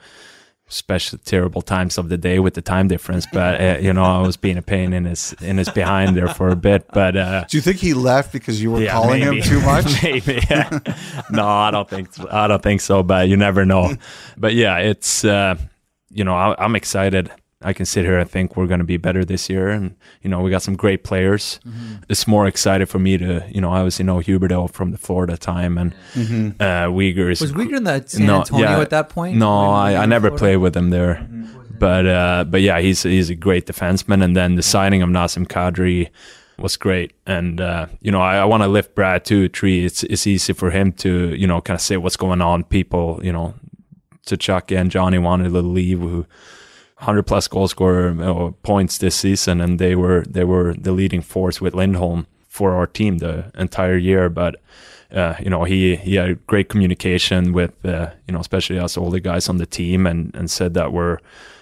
especially 0.75 1.21
terrible 1.25 1.62
times 1.62 1.99
of 1.99 2.09
the 2.09 2.19
day 2.19 2.41
with 2.41 2.55
the 2.55 2.62
time 2.62 2.88
difference. 2.88 3.26
But 3.32 3.61
uh, 3.61 3.79
you 3.81 3.93
know, 3.93 4.03
I 4.03 4.21
was 4.21 4.37
being 4.37 4.59
a 4.59 4.62
pain 4.62 4.93
in 4.93 5.05
his 5.05 5.35
in 5.41 5.56
his 5.56 5.69
behind 5.69 6.17
there 6.17 6.29
for 6.29 6.49
a 6.49 6.56
bit. 6.56 6.87
But 6.93 7.17
uh, 7.17 7.44
do 7.49 7.56
you 7.56 7.61
think 7.61 7.79
he 7.79 7.94
left 7.94 8.32
because 8.32 8.61
you 8.61 8.73
were 8.73 8.82
yeah, 8.82 8.93
calling 8.93 9.21
maybe. 9.21 9.41
him 9.41 9.43
too 9.43 9.61
much? 9.61 10.03
maybe. 10.03 10.41
Yeah. 10.50 10.79
no, 11.31 11.47
I 11.47 11.71
don't 11.71 11.88
think 11.88 12.09
I 12.31 12.49
don't 12.49 12.62
think 12.62 12.81
so. 12.81 13.03
But 13.03 13.29
you 13.29 13.37
never 13.37 13.65
know. 13.65 13.94
But 14.37 14.55
yeah, 14.55 14.79
it's 14.79 15.25
uh, 15.25 15.56
you 16.11 16.25
know, 16.25 16.35
I, 16.35 16.56
I'm 16.62 16.75
excited 16.75 17.31
I 17.64 17.72
can 17.72 17.87
sit 17.87 18.05
here 18.05 18.19
and 18.19 18.31
think 18.31 18.56
we're 18.56 18.66
going 18.66 18.81
to 18.81 18.84
be 18.84 18.99
better 18.99 19.25
this 19.25 19.49
year. 19.49 19.70
And, 19.70 19.96
you 20.22 20.28
know, 20.28 20.40
we 20.43 20.50
got 20.50 20.62
some 20.62 20.76
great 20.76 21.02
players. 21.02 21.58
Mm-hmm. 21.66 22.05
It's 22.11 22.26
more 22.26 22.46
excited 22.46 22.88
for 22.90 22.99
me 22.99 23.16
to, 23.19 23.44
you 23.49 23.61
know, 23.61 23.72
I 23.72 23.78
obviously 23.78 24.05
know 24.05 24.19
Huberdeau 24.19 24.70
from 24.70 24.90
the 24.90 24.99
Florida 24.99 25.38
time 25.38 25.78
and 25.78 25.94
mm-hmm. 26.12 26.61
uh, 26.61 26.93
Weegar 26.93 27.32
is. 27.32 27.40
Was 27.40 27.52
Weegar 27.52 27.78
in 27.78 27.84
the 27.84 28.05
San 28.06 28.28
Antonio 28.28 28.69
yeah, 28.69 28.81
at 28.81 28.90
that 28.90 29.08
point? 29.08 29.38
No, 29.38 29.70
I, 29.70 29.96
I 29.96 30.06
never 30.06 30.31
played 30.31 30.58
with 30.58 30.76
him 30.76 30.90
there. 30.90 31.14
Mm-hmm. 31.14 31.78
But, 31.78 32.06
uh, 32.06 32.44
but 32.44 32.61
yeah, 32.61 32.81
he's, 32.81 33.02
he's 33.02 33.31
a 33.31 33.34
great 33.34 33.66
defenseman. 33.66 34.22
And 34.22 34.37
then 34.37 34.56
the 34.56 34.62
signing 34.62 35.02
of 35.02 35.08
Nazem 35.08 35.46
Kadri 35.46 36.11
was 36.58 36.76
great. 36.76 37.14
And, 37.26 37.61
uh, 37.61 37.87
you 38.00 38.12
know, 38.12 38.20
I, 38.20 38.37
I 38.37 38.44
want 38.44 38.62
to 38.62 38.69
lift 38.69 38.94
Brad 38.94 39.25
to 39.25 39.44
a 39.44 39.49
tree. 39.49 39.84
It's, 39.84 40.05
it's 40.05 40.26
easy 40.26 40.52
for 40.52 40.70
him 40.70 40.93
to, 40.93 41.34
you 41.34 41.46
know, 41.46 41.61
kind 41.61 41.75
of 41.75 41.81
say 41.81 41.96
what's 41.96 42.16
going 42.16 42.40
on. 42.43 42.64
People, 42.64 43.20
you 43.22 43.32
know, 43.32 43.55
Tkachuk 44.26 44.75
and 44.75 44.90
Johnny 44.90 45.19
wanted 45.19 45.50
to 45.50 45.61
leave 45.61 45.99
who, 45.99 46.26
100 47.05 47.25
plus 47.25 47.47
goal 47.49 47.69
scorer 47.69 48.17
uh, 48.21 48.51
points 48.62 48.99
this 48.99 49.15
season, 49.15 49.61
and 49.61 49.79
they 49.79 49.95
were 49.95 50.25
they 50.29 50.45
were 50.45 50.75
the 50.75 50.93
leading 50.93 51.21
force 51.21 51.61
with 51.61 51.75
Lindholm 51.75 52.27
for 52.49 52.75
our 52.75 52.87
team 52.87 53.19
the 53.19 53.53
entire 53.59 53.97
year. 53.97 54.31
But 54.31 54.56
uh, 55.12 55.35
you 55.39 55.51
know, 55.51 55.65
he 55.65 55.97
he 55.97 56.15
had 56.15 56.47
great 56.47 56.69
communication 56.71 57.53
with 57.53 57.73
uh, 57.85 58.11
you 58.27 58.33
know, 58.33 58.41
especially 58.41 58.79
us 58.79 58.97
older 58.97 59.21
guys 59.21 59.49
on 59.49 59.59
the 59.59 59.67
team, 59.67 60.06
and 60.06 60.35
and 60.35 60.51
said 60.51 60.73
that 60.75 60.93
we're 60.93 61.19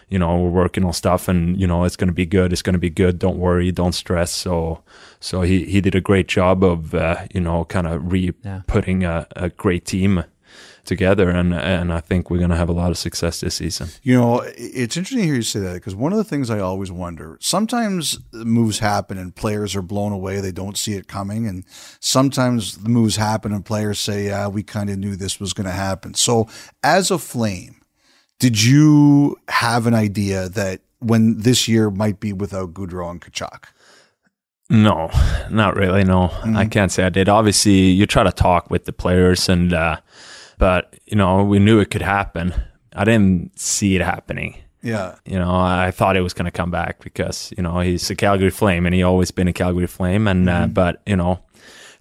you 0.08 0.18
know 0.18 0.38
we're 0.38 0.62
working 0.62 0.84
on 0.84 0.92
stuff, 0.92 1.26
and 1.26 1.60
you 1.60 1.66
know 1.66 1.82
it's 1.84 1.96
going 1.96 2.08
to 2.08 2.14
be 2.14 2.26
good. 2.26 2.52
It's 2.52 2.62
going 2.62 2.74
to 2.74 2.78
be 2.78 2.90
good. 2.90 3.18
Don't 3.18 3.38
worry. 3.38 3.72
Don't 3.72 3.94
stress. 3.94 4.30
So 4.30 4.82
so 5.18 5.42
he 5.42 5.64
he 5.64 5.80
did 5.80 5.96
a 5.96 6.00
great 6.00 6.28
job 6.28 6.62
of 6.62 6.94
uh, 6.94 7.26
you 7.34 7.40
know 7.40 7.64
kind 7.64 7.88
of 7.88 8.12
re 8.12 8.32
putting 8.68 9.02
a, 9.02 9.26
a 9.34 9.48
great 9.48 9.84
team 9.86 10.24
together, 10.84 11.30
and 11.30 11.54
and 11.54 11.92
I 11.92 12.00
think 12.00 12.30
we're 12.30 12.38
going 12.38 12.50
to 12.50 12.56
have 12.56 12.68
a 12.68 12.72
lot 12.72 12.90
of 12.90 12.98
success 12.98 13.40
this 13.40 13.56
season. 13.56 13.88
You 14.02 14.14
know, 14.14 14.40
it's 14.56 14.96
interesting 14.96 15.18
to 15.18 15.24
hear 15.24 15.34
you 15.34 15.42
say 15.42 15.60
that 15.60 15.74
because 15.74 15.94
one 15.94 16.12
of 16.12 16.18
the 16.18 16.24
things 16.24 16.50
I 16.50 16.58
always 16.58 16.90
wonder 16.90 17.38
sometimes 17.40 18.18
moves 18.32 18.78
happen 18.80 19.18
and 19.18 19.34
players 19.34 19.76
are 19.76 19.82
blown 19.82 20.12
away; 20.12 20.40
they 20.40 20.52
don't 20.52 20.76
see 20.76 20.94
it 20.94 21.08
coming, 21.08 21.46
and 21.46 21.64
sometimes 22.00 22.78
the 22.78 22.88
moves 22.88 23.16
happen 23.16 23.52
and 23.52 23.64
players 23.64 23.98
say, 23.98 24.26
"Yeah, 24.26 24.48
we 24.48 24.62
kind 24.62 24.90
of 24.90 24.98
knew 24.98 25.16
this 25.16 25.40
was 25.40 25.52
going 25.52 25.66
to 25.66 25.72
happen." 25.72 26.14
So, 26.14 26.48
as 26.82 27.10
a 27.10 27.18
Flame, 27.18 27.82
did 28.38 28.62
you 28.62 29.36
have 29.48 29.86
an 29.86 29.94
idea 29.94 30.48
that 30.48 30.80
when 30.98 31.38
this 31.38 31.68
year 31.68 31.90
might 31.90 32.20
be 32.20 32.32
without 32.32 32.72
Gaudreau 32.74 33.10
and 33.10 33.20
Tkachuk? 33.20 33.64
No, 34.72 35.10
not 35.50 35.76
really. 35.76 36.02
No, 36.02 36.28
mm-hmm. 36.28 36.56
I 36.56 36.64
can't 36.64 36.90
say 36.90 37.04
I 37.04 37.10
did. 37.10 37.28
Obviously, 37.28 37.72
you 37.72 38.06
try 38.06 38.22
to 38.22 38.32
talk 38.32 38.70
with 38.70 38.86
the 38.86 38.92
players, 38.92 39.48
and 39.48 39.72
uh, 39.74 39.98
but 40.62 40.94
you 41.06 41.16
know 41.16 41.42
we 41.42 41.58
knew 41.58 41.80
it 41.80 41.90
could 41.90 42.02
happen. 42.02 42.54
I 42.94 43.02
didn't 43.02 43.58
see 43.58 43.96
it 43.96 44.00
happening. 44.00 44.62
Yeah, 44.80 45.16
you 45.26 45.36
know 45.36 45.52
I 45.52 45.90
thought 45.90 46.16
it 46.16 46.20
was 46.20 46.34
going 46.34 46.44
to 46.44 46.52
come 46.52 46.70
back 46.70 47.02
because 47.02 47.52
you 47.56 47.64
know 47.64 47.80
he's 47.80 48.08
a 48.10 48.14
Calgary 48.14 48.50
Flame 48.50 48.86
and 48.86 48.94
he 48.94 49.02
always 49.02 49.32
been 49.32 49.48
a 49.48 49.52
Calgary 49.52 49.88
Flame, 49.88 50.28
and 50.28 50.48
uh, 50.48 50.52
mm-hmm. 50.52 50.62
uh, 50.62 50.66
but 50.68 51.02
you 51.04 51.16
know 51.16 51.40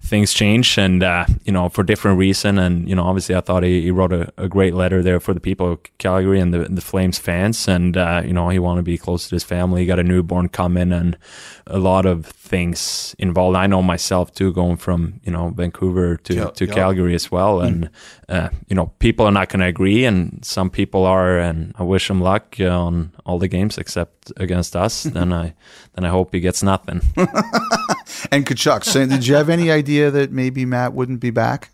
things 0.02 0.32
change 0.32 0.78
and 0.78 1.02
uh, 1.02 1.24
you 1.44 1.52
know 1.52 1.68
for 1.68 1.82
different 1.84 2.18
reason. 2.18 2.58
And 2.58 2.88
you 2.88 2.94
know 2.94 3.04
obviously 3.04 3.34
I 3.34 3.40
thought 3.40 3.62
he, 3.62 3.82
he 3.82 3.90
wrote 3.90 4.12
a, 4.12 4.32
a, 4.36 4.48
great 4.48 4.74
letter 4.74 5.02
there 5.02 5.20
for 5.20 5.32
the 5.32 5.40
people 5.40 5.72
of 5.72 5.78
Calgary 5.98 6.40
and 6.40 6.52
the, 6.52 6.64
the 6.64 6.80
Flames 6.80 7.18
fans. 7.18 7.68
And 7.68 7.96
uh, 7.96 8.22
you 8.24 8.32
know 8.32 8.48
he 8.48 8.58
wanted 8.58 8.80
to 8.80 8.84
be 8.84 8.98
close 8.98 9.28
to 9.28 9.34
his 9.34 9.44
family. 9.44 9.82
He 9.82 9.86
got 9.86 9.98
a 9.98 10.02
newborn 10.02 10.48
coming 10.48 10.92
and 10.92 11.16
a 11.66 11.78
lot 11.78 12.04
of 12.04 12.26
things 12.26 13.14
involved. 13.18 13.56
I 13.56 13.66
know 13.66 13.82
myself 13.82 14.34
too 14.34 14.52
going 14.52 14.76
from 14.76 15.20
you 15.24 15.32
know 15.32 15.50
Vancouver 15.50 16.16
to, 16.16 16.34
yep, 16.34 16.54
to 16.54 16.66
yep. 16.66 16.74
Calgary 16.74 17.14
as 17.14 17.30
well. 17.30 17.58
Mm. 17.58 17.66
and 17.66 17.90
uh, 18.28 18.48
you 18.68 18.74
know 18.74 18.86
people 18.98 19.24
are 19.24 19.32
not 19.32 19.48
going 19.48 19.60
to 19.60 19.66
agree 19.66 20.04
and 20.04 20.44
some 20.44 20.68
people 20.68 21.06
are. 21.06 21.38
And 21.38 21.74
I 21.78 21.84
wish 21.84 22.10
him 22.10 22.20
luck 22.20 22.56
on 22.60 23.12
all 23.24 23.38
the 23.38 23.48
games 23.48 23.78
except 23.78 24.32
against 24.36 24.74
us. 24.76 25.04
Then 25.12 25.32
I 25.32 25.54
then 25.94 26.04
I 26.04 26.08
hope 26.08 26.32
he 26.32 26.40
gets 26.40 26.62
nothing 26.62 27.02
and 28.30 28.46
Tkachuk. 28.46 28.84
So 28.84 29.06
did 29.06 29.26
you 29.26 29.34
have 29.34 29.48
any 29.48 29.70
idea 29.70 30.10
that 30.10 30.30
maybe 30.32 30.64
Matt 30.64 30.92
wouldn't 30.92 31.20
be 31.20 31.30
back? 31.30 31.70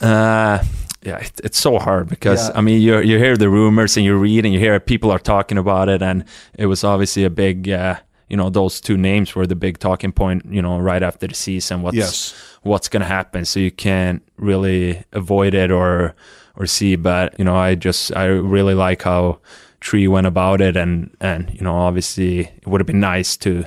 Uh, 0.00 0.62
yeah, 1.02 1.18
it, 1.18 1.40
it's 1.44 1.58
so 1.58 1.78
hard 1.78 2.08
because 2.08 2.48
yeah. 2.48 2.58
I 2.58 2.60
mean, 2.60 2.80
you 2.80 3.00
you 3.00 3.18
hear 3.18 3.36
the 3.36 3.48
rumors 3.48 3.96
and 3.96 4.04
you 4.04 4.16
read 4.16 4.44
and 4.44 4.52
you 4.52 4.60
hear 4.60 4.78
people 4.80 5.10
are 5.10 5.18
talking 5.18 5.58
about 5.58 5.88
it, 5.88 6.02
and 6.02 6.24
it 6.54 6.66
was 6.66 6.84
obviously 6.84 7.24
a 7.24 7.30
big, 7.30 7.68
uh, 7.68 7.96
you 8.28 8.36
know, 8.36 8.50
those 8.50 8.80
two 8.80 8.96
names 8.96 9.34
were 9.34 9.46
the 9.46 9.56
big 9.56 9.78
talking 9.78 10.12
point, 10.12 10.44
you 10.50 10.62
know, 10.62 10.78
right 10.78 11.02
after 11.02 11.26
the 11.26 11.34
season. 11.34 11.82
What's 11.82 11.96
yes. 11.96 12.34
what's 12.62 12.88
going 12.88 13.00
to 13.00 13.08
happen? 13.08 13.44
So 13.44 13.60
you 13.60 13.70
can't 13.70 14.22
really 14.36 15.02
avoid 15.12 15.54
it 15.54 15.70
or 15.70 16.14
or 16.56 16.66
see. 16.66 16.96
But 16.96 17.38
you 17.38 17.44
know, 17.44 17.56
I 17.56 17.74
just 17.74 18.14
I 18.14 18.26
really 18.26 18.74
like 18.74 19.02
how 19.02 19.40
Tree 19.80 20.06
went 20.06 20.26
about 20.26 20.60
it, 20.60 20.76
and 20.76 21.16
and 21.20 21.50
you 21.54 21.62
know 21.62 21.74
obviously 21.74 22.40
it 22.40 22.66
would 22.66 22.80
have 22.80 22.86
been 22.86 23.00
nice 23.00 23.36
to, 23.38 23.64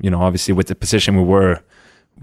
you 0.00 0.10
know 0.10 0.22
obviously 0.22 0.54
with 0.54 0.68
the 0.68 0.76
position 0.76 1.16
we 1.16 1.24
were, 1.24 1.62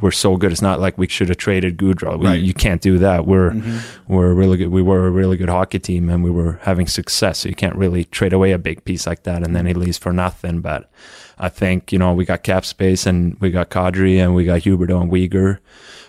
we're 0.02 0.12
so 0.12 0.38
good. 0.38 0.52
It's 0.52 0.62
not 0.62 0.80
like 0.80 0.98
we 0.98 1.08
should 1.08 1.30
have 1.30 1.38
traded 1.38 1.78
Gaudreau. 1.78 2.20
We, 2.20 2.26
Right. 2.26 2.42
You 2.42 2.54
can't 2.54 2.82
do 2.82 2.98
that. 3.00 3.26
We're 3.28 3.52
mm-hmm. 3.52 4.14
we're 4.14 4.32
a 4.32 4.34
really 4.34 4.58
good. 4.58 4.70
We 4.70 4.82
were 4.82 5.08
a 5.08 5.12
really 5.12 5.38
good 5.38 5.50
hockey 5.50 5.80
team, 5.80 6.10
and 6.10 6.24
we 6.24 6.32
were 6.32 6.60
having 6.64 6.88
success. 6.88 7.40
So 7.40 7.50
you 7.50 7.56
can't 7.56 7.76
really 7.76 8.06
trade 8.06 8.34
away 8.34 8.52
a 8.52 8.58
big 8.58 8.84
piece 8.86 9.06
like 9.06 9.24
that, 9.24 9.44
and 9.44 9.56
then 9.56 9.66
he 9.66 9.74
leaves 9.74 9.98
for 9.98 10.12
nothing. 10.12 10.62
But 10.62 10.90
I 11.38 11.50
think 11.50 11.92
you 11.92 12.00
know 12.00 12.14
we 12.14 12.26
got 12.26 12.44
cap 12.44 12.66
space, 12.66 13.06
and 13.06 13.40
we 13.40 13.52
got 13.52 13.70
Kadri, 13.70 14.18
and 14.18 14.34
we 14.34 14.46
got 14.46 14.62
Huberdeau 14.62 15.02
and 15.02 15.12
Weegar 15.12 15.60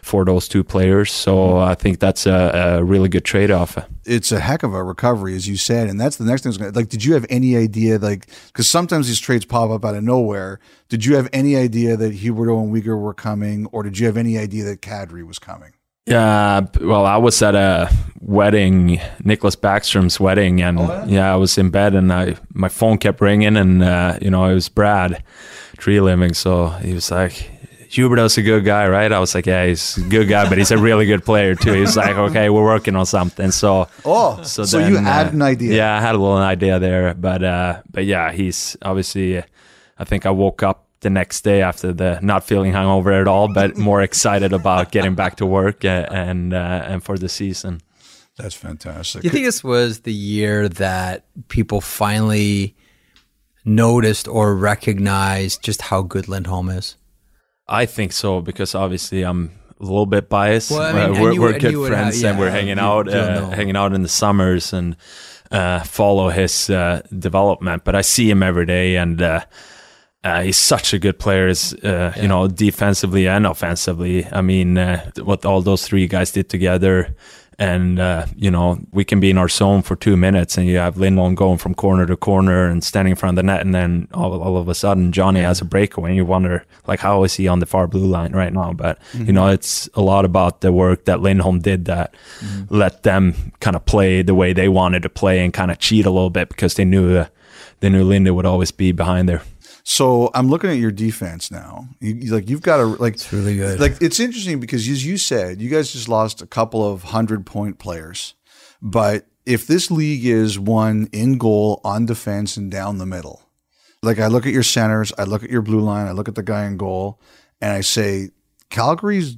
for 0.04 0.25
those 0.25 0.46
two 0.46 0.62
players. 0.62 1.11
So 1.11 1.56
I 1.56 1.75
think 1.75 1.99
that's 1.99 2.26
a, 2.26 2.78
a 2.80 2.84
really 2.84 3.08
good 3.08 3.25
trade 3.25 3.50
off. 3.50 3.78
it's 4.04 4.32
a 4.32 4.40
heck 4.40 4.62
of 4.62 4.75
a 4.75 4.82
recovery, 4.82 5.34
as 5.34 5.49
you 5.49 5.56
said, 5.56 5.88
and 5.88 5.99
that's 5.99 6.16
the 6.16 6.25
next 6.25 6.42
thing. 6.42 6.52
Gonna, 6.52 6.70
like, 6.73 6.88
did 6.88 7.04
you 7.04 7.14
have 7.14 7.25
any 7.30 7.56
idea, 7.56 7.99
like, 7.99 8.28
because 8.49 8.68
sometimes 8.68 9.08
these 9.08 9.18
trades 9.18 9.44
pop 9.44 9.70
up 9.70 9.84
out 9.84 9.94
of 9.94 10.04
nowhere? 10.04 10.61
Did 10.88 11.04
you 11.04 11.16
have 11.16 11.28
any 11.32 11.56
idea 11.56 11.96
that 11.96 12.12
Huberdeau 12.12 12.62
and 12.62 12.73
Weegar 12.73 13.00
were 13.00 13.14
coming, 13.14 13.66
or 13.73 13.82
did 13.82 13.99
you 13.99 14.06
have 14.06 14.16
any 14.16 14.37
idea 14.38 14.64
that 14.64 14.82
Kadri 14.82 15.26
was 15.26 15.38
coming? 15.38 15.73
Yeah, 16.06 16.66
well, 16.82 17.06
I 17.06 17.16
was 17.16 17.40
at 17.40 17.54
a 17.54 17.90
wedding, 18.20 18.99
Nicklas 19.23 19.56
Backstrom's 19.56 20.20
wedding, 20.20 20.61
and 20.61 20.78
yeah? 21.11 21.32
I 21.32 21.37
was 21.37 21.56
in 21.56 21.70
bed, 21.70 21.94
and 21.94 22.12
I 22.12 22.37
my 22.52 22.68
phone 22.68 22.99
kept 22.99 23.23
ringing, 23.23 23.56
and 23.56 23.82
uh, 23.82 24.18
you 24.20 24.30
know 24.30 24.44
it 24.44 24.52
was 24.52 24.68
Brad, 24.68 25.25
Treliving. 25.78 26.37
So 26.37 26.68
he 26.84 26.92
was 26.92 27.11
like, 27.11 27.50
"Huberdeau's 27.94 28.36
a 28.38 28.42
good 28.42 28.64
guy, 28.64 28.88
right?" 28.88 29.10
I 29.10 29.18
was 29.18 29.34
like, 29.34 29.46
"Yeah, 29.46 29.66
he's 29.66 29.96
a 29.96 30.02
good 30.02 30.28
guy, 30.28 30.48
but 30.48 30.58
he's 30.58 30.70
a 30.70 30.78
really 30.78 31.06
good 31.06 31.24
player 31.24 31.54
too." 31.54 31.72
He's 31.72 31.96
like, 31.96 32.16
"Okay, 32.16 32.50
we're 32.50 32.64
working 32.64 32.96
on 32.96 33.06
something." 33.06 33.50
So 33.50 33.88
Oh, 34.04 34.42
so, 34.42 34.64
so 34.64 34.78
then, 34.78 34.92
you 34.92 34.98
had 34.98 35.28
uh, 35.28 35.30
an 35.30 35.42
idea. 35.42 35.76
Yeah, 35.76 35.96
I 35.96 36.00
had 36.00 36.14
a 36.14 36.18
little 36.18 36.36
idea 36.36 36.78
there, 36.78 37.14
but 37.14 37.42
uh, 37.42 37.82
but 37.90 38.04
yeah, 38.04 38.32
he's 38.32 38.76
obviously. 38.82 39.38
uh, 39.38 39.42
I 39.96 40.04
think 40.04 40.26
I 40.26 40.30
woke 40.30 40.62
up 40.62 40.88
the 41.00 41.10
next 41.10 41.42
day 41.42 41.62
after 41.62 41.92
the 41.92 42.18
not 42.20 42.44
feeling 42.44 42.72
hungover 42.72 43.18
at 43.20 43.28
all, 43.28 43.52
but 43.52 43.76
more 43.90 44.02
excited 44.02 44.52
about 44.52 44.90
getting 44.90 45.14
back 45.14 45.36
to 45.36 45.46
work 45.46 45.84
uh, 45.84 46.06
and 46.10 46.52
uh, 46.52 46.82
and 46.86 47.04
for 47.04 47.16
the 47.16 47.28
season. 47.28 47.80
That's 48.36 48.54
fantastic. 48.54 49.22
Do 49.22 49.28
you 49.28 49.30
think 49.30 49.44
this 49.46 49.62
was 49.62 50.00
the 50.00 50.12
year 50.12 50.68
that 50.68 51.24
people 51.48 51.80
finally 51.80 52.74
noticed 53.64 54.26
or 54.26 54.56
recognized 54.56 55.62
just 55.62 55.82
how 55.82 56.02
good 56.02 56.26
Lindholm 56.26 56.68
is? 56.68 56.96
I 57.68 57.87
think 57.87 58.12
so 58.12 58.40
because 58.40 58.75
obviously 58.75 59.23
I'm 59.23 59.50
a 59.80 59.85
little 59.85 60.06
bit 60.06 60.28
biased. 60.28 60.71
Well, 60.71 60.83
I 60.83 60.92
mean, 60.92 61.16
Uh, 61.16 61.21
we're 61.23 61.33
you- 61.33 61.40
we're 61.40 61.59
good 61.59 61.88
friends 61.88 62.21
have- 62.23 62.30
and 62.30 62.38
we're 62.38 62.47
yeah, 62.47 62.52
hanging 62.52 62.76
you- 62.78 62.83
out, 62.85 63.09
uh, 63.09 63.50
hanging 63.50 63.76
out 63.76 63.92
in 63.94 64.02
the 64.02 64.09
summers 64.09 64.73
and 64.73 64.97
uh, 65.50 65.80
follow 65.85 66.30
his 66.30 66.68
uh, 66.71 67.00
development. 67.18 67.85
But 67.85 67.94
I 67.94 68.02
see 68.02 68.28
him 68.30 68.42
every 68.42 68.66
day, 68.66 68.97
and 68.97 69.21
uh, 69.23 69.40
uh, 70.25 70.42
he's 70.42 70.56
such 70.56 70.92
a 70.94 70.99
good 70.99 71.18
player. 71.18 71.49
Is 71.49 71.75
uh, 71.85 72.12
you 72.21 72.28
know 72.28 72.49
defensively 72.49 73.26
and 73.28 73.47
offensively. 73.47 74.26
I 74.33 74.40
mean, 74.42 74.78
uh, 74.78 75.11
what 75.23 75.44
all 75.44 75.62
those 75.62 75.87
three 75.87 76.06
guys 76.06 76.33
did 76.33 76.49
together. 76.49 77.14
And 77.58 78.00
uh, 78.00 78.26
you 78.34 78.50
know 78.50 78.78
we 78.92 79.04
can 79.04 79.20
be 79.20 79.30
in 79.30 79.38
our 79.38 79.49
zone 79.49 79.82
for 79.82 79.96
two 79.96 80.16
minutes, 80.16 80.58
and 80.58 80.66
you 80.66 80.76
have 80.78 80.96
Lindholm 80.96 81.34
going 81.34 81.58
from 81.58 81.75
corner 81.75 82.06
to 82.06 82.16
corner 82.16 82.66
and 82.66 82.82
standing 82.82 83.12
in 83.12 83.16
front 83.16 83.38
of 83.38 83.44
the 83.44 83.46
net, 83.46 83.61
and 83.61 83.75
then 83.75 84.08
all, 84.12 84.42
all 84.42 84.56
of 84.56 84.68
a 84.68 84.75
sudden 84.75 85.12
Johnny 85.12 85.40
has 85.40 85.61
a 85.61 85.64
breakaway, 85.64 86.11
and 86.11 86.16
you 86.16 86.25
wonder 86.25 86.64
like 86.87 87.00
how 87.00 87.25
is 87.25 87.34
he 87.34 87.46
on 87.49 87.61
the 87.61 87.66
far 87.66 87.87
blue 87.87 88.06
line 88.06 88.32
right 88.32 88.52
now? 88.52 88.73
But 88.73 88.99
you 89.14 89.32
know 89.32 89.49
it's 89.49 89.88
a 89.94 90.00
lot 90.00 90.25
about 90.25 90.61
the 90.61 90.73
work 90.73 91.04
that 91.04 91.20
Lindholm 91.20 91.61
did 91.61 91.84
that 91.84 92.14
let 92.70 93.02
them 93.02 93.52
kind 93.61 93.76
of 93.76 93.84
play 93.87 94.23
the 94.23 94.34
way 94.34 94.52
they 94.52 94.68
wanted 94.68 95.02
to 95.02 95.08
play 95.08 95.44
and 95.44 95.52
kind 95.52 95.70
of 95.70 95.78
cheat 95.78 96.06
a 96.06 96.11
little 96.11 96.30
bit 96.30 96.49
because 96.49 96.75
they 96.75 96.84
knew 96.84 97.16
uh, 97.16 97.26
they 97.80 97.88
knew 97.88 98.04
Linda 98.04 98.32
would 98.32 98.46
always 98.46 98.70
be 98.70 98.92
behind 98.92 99.28
there. 99.28 99.42
So 99.86 100.30
I'm 100.34 100.48
looking 100.48 100.70
at 100.70 100.78
your 100.78 100.90
defense 100.90 101.50
now. 101.50 101.88
You, 102.00 102.14
you- 102.14 102.32
like 102.34 102.48
you've 102.48 102.62
got 102.62 102.80
a 102.80 102.84
like 102.86 103.14
it's 103.14 103.32
really 103.32 103.56
good. 103.56 103.78
Like 103.78 104.00
it's 104.00 104.18
interesting 104.18 104.58
because 104.58 104.88
as 104.88 105.04
you 105.04 105.18
said, 105.18 105.60
you 105.60 105.68
guys 105.70 105.92
just 105.92 106.08
lost 106.08 106.40
a 106.42 106.46
couple 106.46 106.90
of 106.90 107.02
hundred 107.04 107.44
point 107.46 107.78
players. 107.78 108.34
But 108.80 109.26
if 109.46 109.66
this 109.66 109.90
league 109.90 110.24
is 110.24 110.58
one 110.58 111.08
in 111.12 111.36
goal, 111.38 111.80
on 111.84 112.06
defense, 112.06 112.56
and 112.56 112.70
down 112.70 112.96
the 112.98 113.06
middle, 113.06 113.42
like 114.02 114.18
I 114.18 114.26
look 114.28 114.46
at 114.46 114.52
your 114.54 114.62
centers, 114.62 115.12
I 115.18 115.24
look 115.24 115.44
at 115.44 115.50
your 115.50 115.62
blue 115.62 115.80
line, 115.80 116.06
I 116.06 116.12
look 116.12 116.28
at 116.28 116.34
the 116.34 116.42
guy 116.42 116.64
in 116.64 116.78
goal, 116.78 117.20
and 117.60 117.70
I 117.70 117.82
say 117.82 118.30
Calgary's 118.70 119.36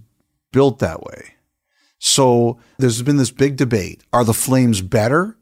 built 0.52 0.78
that 0.78 1.02
way. 1.02 1.34
So 1.98 2.58
there's 2.78 3.02
been 3.02 3.16
this 3.16 3.32
big 3.32 3.56
debate: 3.56 4.02
Are 4.12 4.22
the 4.24 4.32
Flames 4.34 4.80
better, 4.80 5.36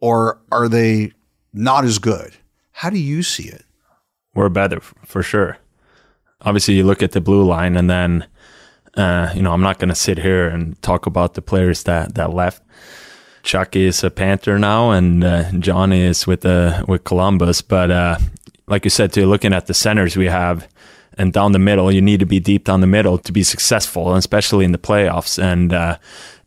or 0.00 0.40
are 0.50 0.68
they 0.68 1.12
not 1.52 1.84
as 1.84 2.00
good? 2.00 2.34
How 2.72 2.90
do 2.90 2.98
you 2.98 3.22
see 3.22 3.44
it? 3.44 3.64
We're 4.34 4.48
better 4.48 4.80
for 4.80 5.22
sure. 5.22 5.58
Obviously, 6.40 6.74
you 6.74 6.84
look 6.84 7.02
at 7.02 7.12
the 7.12 7.20
blue 7.20 7.44
line, 7.44 7.76
and 7.76 7.88
then 7.88 8.26
uh, 8.96 9.32
you 9.34 9.42
know 9.42 9.52
I'm 9.52 9.60
not 9.60 9.78
going 9.78 9.88
to 9.90 9.94
sit 9.94 10.18
here 10.18 10.48
and 10.48 10.80
talk 10.82 11.06
about 11.06 11.34
the 11.34 11.42
players 11.42 11.84
that 11.84 12.14
that 12.14 12.32
left. 12.32 12.62
Chuck 13.42 13.74
is 13.74 14.04
a 14.04 14.10
Panther 14.10 14.58
now, 14.58 14.92
and 14.92 15.24
uh, 15.24 15.50
Johnny 15.52 16.02
is 16.02 16.26
with 16.26 16.44
uh, 16.44 16.84
with 16.86 17.04
Columbus. 17.04 17.62
But 17.62 17.90
uh, 17.90 18.18
like 18.66 18.84
you 18.84 18.90
said, 18.90 19.12
too, 19.12 19.26
looking 19.26 19.52
at 19.52 19.66
the 19.66 19.74
centers 19.74 20.16
we 20.16 20.26
have, 20.26 20.68
and 21.18 21.32
down 21.32 21.52
the 21.52 21.58
middle, 21.58 21.92
you 21.92 22.00
need 22.00 22.20
to 22.20 22.26
be 22.26 22.40
deep 22.40 22.64
down 22.64 22.80
the 22.80 22.86
middle 22.86 23.18
to 23.18 23.32
be 23.32 23.42
successful, 23.42 24.14
especially 24.14 24.64
in 24.64 24.72
the 24.72 24.78
playoffs. 24.78 25.42
And 25.42 25.72
uh, 25.72 25.98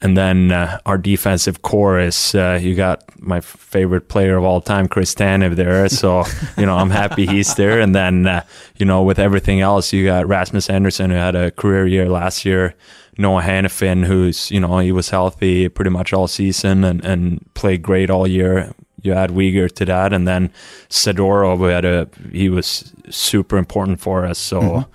and 0.01 0.17
then 0.17 0.51
uh, 0.51 0.79
our 0.85 0.97
defensive 0.97 1.61
core 1.61 1.99
is 1.99 2.35
uh, 2.35 2.59
you 2.61 2.75
got 2.75 3.03
my 3.19 3.39
favorite 3.41 4.07
player 4.07 4.37
of 4.37 4.43
all 4.43 4.61
time, 4.61 4.87
Chris 4.87 5.15
Tanev 5.15 5.55
there. 5.55 5.87
So 5.89 6.23
you 6.57 6.65
know 6.65 6.75
I'm 6.75 6.89
happy 6.89 7.25
he's 7.25 7.55
there. 7.55 7.79
And 7.79 7.95
then 7.95 8.27
uh, 8.27 8.43
you 8.77 8.85
know 8.85 9.03
with 9.03 9.19
everything 9.19 9.61
else, 9.61 9.93
you 9.93 10.05
got 10.05 10.27
Rasmus 10.27 10.69
Andersson 10.69 11.11
who 11.11 11.15
had 11.15 11.35
a 11.35 11.51
career 11.51 11.87
year 11.87 12.09
last 12.09 12.45
year. 12.45 12.75
Noah 13.17 13.43
Hanifin, 13.43 14.05
who's 14.05 14.51
you 14.51 14.59
know 14.59 14.79
he 14.79 14.91
was 14.91 15.09
healthy 15.09 15.69
pretty 15.69 15.91
much 15.91 16.11
all 16.11 16.27
season 16.27 16.83
and, 16.83 17.03
and 17.05 17.53
played 17.53 17.81
great 17.81 18.09
all 18.09 18.27
year. 18.27 18.73
You 19.01 19.13
add 19.13 19.29
Weegar 19.29 19.71
to 19.75 19.85
that, 19.85 20.13
and 20.13 20.27
then 20.27 20.51
Zadorov, 20.89 21.57
who 21.57 21.65
had 21.65 21.85
a 21.85 22.09
he 22.31 22.49
was 22.49 22.93
super 23.09 23.57
important 23.57 24.01
for 24.01 24.25
us. 24.25 24.39
So 24.39 24.85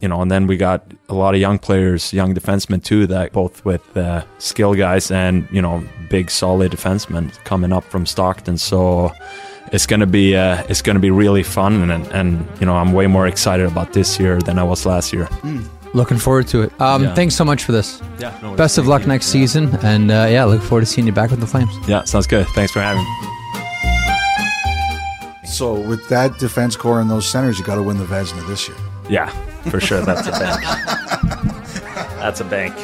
you 0.00 0.08
know, 0.08 0.20
and 0.22 0.30
then 0.30 0.46
we 0.46 0.56
got 0.56 0.82
a 1.08 1.14
lot 1.14 1.34
of 1.34 1.40
young 1.40 1.58
players, 1.58 2.12
young 2.12 2.34
defensemen 2.34 2.82
too, 2.82 3.06
that 3.08 3.32
both 3.32 3.64
with 3.64 3.96
uh, 3.96 4.24
skill 4.38 4.74
guys 4.74 5.10
and 5.10 5.46
you 5.50 5.62
know 5.62 5.82
big 6.08 6.30
solid 6.30 6.72
defensemen 6.72 7.32
coming 7.44 7.72
up 7.72 7.84
from 7.84 8.06
Stockton. 8.06 8.58
So 8.58 9.12
it's 9.72 9.86
gonna 9.86 10.06
be 10.06 10.36
uh, 10.36 10.62
it's 10.68 10.82
gonna 10.82 11.00
be 11.00 11.10
really 11.10 11.42
fun, 11.42 11.90
and 11.90 12.06
and 12.08 12.46
you 12.60 12.66
know 12.66 12.74
I'm 12.76 12.92
way 12.92 13.06
more 13.06 13.26
excited 13.26 13.66
about 13.66 13.92
this 13.92 14.18
year 14.20 14.38
than 14.40 14.58
I 14.58 14.62
was 14.62 14.86
last 14.86 15.12
year. 15.12 15.28
Looking 15.94 16.18
forward 16.18 16.46
to 16.48 16.62
it. 16.62 16.80
Um, 16.80 17.02
Yeah. 17.02 17.14
Thanks 17.14 17.34
so 17.34 17.44
much 17.44 17.64
for 17.64 17.72
this. 17.72 18.02
Yeah, 18.18 18.38
no 18.42 18.54
Best 18.54 18.76
of 18.78 18.86
luck 18.86 19.06
next 19.06 19.26
season, 19.26 19.74
and 19.82 20.10
uh, 20.10 20.26
yeah, 20.28 20.44
look 20.44 20.62
forward 20.62 20.82
to 20.82 20.86
seeing 20.86 21.06
you 21.06 21.14
back 21.14 21.30
with 21.30 21.40
the 21.40 21.46
Flames. 21.46 21.74
Yeah, 21.88 22.04
sounds 22.04 22.26
good. 22.26 22.46
Thanks 22.48 22.72
for 22.72 22.80
having 22.80 23.02
me. 23.02 23.38
So 25.44 25.74
with 25.74 26.06
that 26.10 26.38
defense 26.38 26.76
core 26.76 27.00
and 27.00 27.10
those 27.10 27.28
centers, 27.28 27.58
you 27.58 27.64
got 27.64 27.76
to 27.76 27.82
win 27.82 27.96
the 27.96 28.04
Vezina 28.04 28.46
this 28.46 28.68
year. 28.68 28.76
Yeah, 29.08 29.28
for 29.70 29.80
sure. 29.80 30.02
That's 30.02 30.26
a 30.26 30.32
bank. 30.32 30.62
That's 32.18 32.40
a 32.40 32.44
bank. 32.44 32.74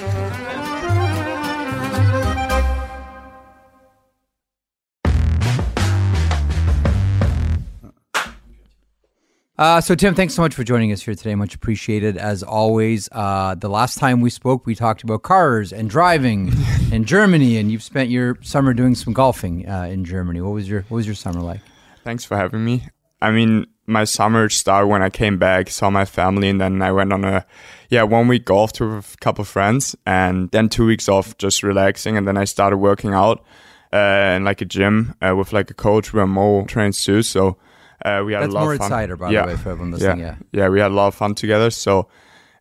Uh, 9.57 9.81
so, 9.81 9.95
Tim, 9.95 10.16
thanks 10.16 10.35
so 10.35 10.43
much 10.43 10.52
for 10.52 10.64
joining 10.64 10.90
us 10.90 11.02
here 11.02 11.14
today. 11.14 11.35
Much 11.37 11.54
appreciated, 11.54 12.16
as 12.16 12.43
always. 12.43 13.09
Uh, 13.12 13.54
the 13.54 13.69
last 13.69 13.99
time 13.99 14.21
we 14.21 14.28
spoke, 14.28 14.66
we 14.66 14.75
talked 14.75 15.04
about 15.04 15.23
cars 15.23 15.73
and 15.73 15.88
driving 15.88 16.52
in 16.93 17.04
Germany, 17.04 17.57
and 17.59 17.71
you've 17.71 17.83
spent 17.83 18.11
your 18.11 18.37
summer 18.40 18.75
doing 18.75 18.97
some 18.97 19.12
golfing 19.12 19.69
uh, 19.69 19.83
in 19.85 20.04
Germany. 20.04 20.40
What 20.40 20.54
was 20.54 20.69
your 20.69 20.83
What 20.88 20.97
was 20.97 21.07
your 21.07 21.14
summer 21.14 21.40
like? 21.40 21.61
Thanks 22.02 22.25
for 22.25 22.37
having 22.37 22.64
me. 22.64 22.88
I 23.23 23.31
mean, 23.31 23.66
my 23.87 24.05
summer 24.05 24.49
started 24.49 24.88
when 24.88 25.03
I 25.03 25.11
came 25.11 25.38
back, 25.38 25.71
saw 25.71 25.91
my 25.91 26.05
family, 26.05 26.49
and 26.49 26.61
then 26.61 26.81
I 26.83 26.93
went 26.93 27.12
on 27.12 27.25
a 27.25 27.45
yeah 27.91 28.03
one 28.03 28.29
week 28.29 28.45
golf 28.45 28.73
tour 28.73 28.97
with 28.97 29.14
a 29.14 29.17
couple 29.19 29.43
of 29.43 29.49
friends, 29.49 29.95
and 30.07 30.50
then 30.50 30.69
two 30.69 30.87
weeks 30.87 31.09
off 31.09 31.37
just 31.38 31.62
relaxing, 31.62 32.17
and 32.17 32.26
then 32.26 32.37
I 32.37 32.45
started 32.45 32.79
working 32.79 33.12
out 33.12 33.45
uh, 33.93 34.35
in 34.37 34.45
like 34.45 34.61
a 34.61 34.64
gym 34.64 35.14
uh, 35.21 35.35
with 35.37 35.53
like 35.53 35.71
a 35.71 35.75
coach 35.75 36.12
where 36.12 36.26
Mo 36.26 36.64
trains 36.64 37.05
too. 37.05 37.23
So 37.23 37.59
uh, 38.05 38.23
we 38.25 38.33
had 38.33 38.43
That's 38.43 38.53
a 38.53 38.55
lot 38.55 38.62
more 38.62 38.73
of 38.73 38.79
fun. 38.79 38.87
insider, 38.87 39.17
by 39.17 39.31
yeah. 39.31 39.43
the 39.43 39.49
way, 39.49 39.57
for 39.57 39.71
everyone 39.71 39.93
listening. 39.93 40.21
Yeah. 40.21 40.37
yeah, 40.53 40.69
we 40.69 40.81
had 40.81 40.91
a 40.91 40.95
lot 40.95 41.09
of 41.09 41.14
fun 41.14 41.35
together. 41.35 41.71
So, 41.71 42.09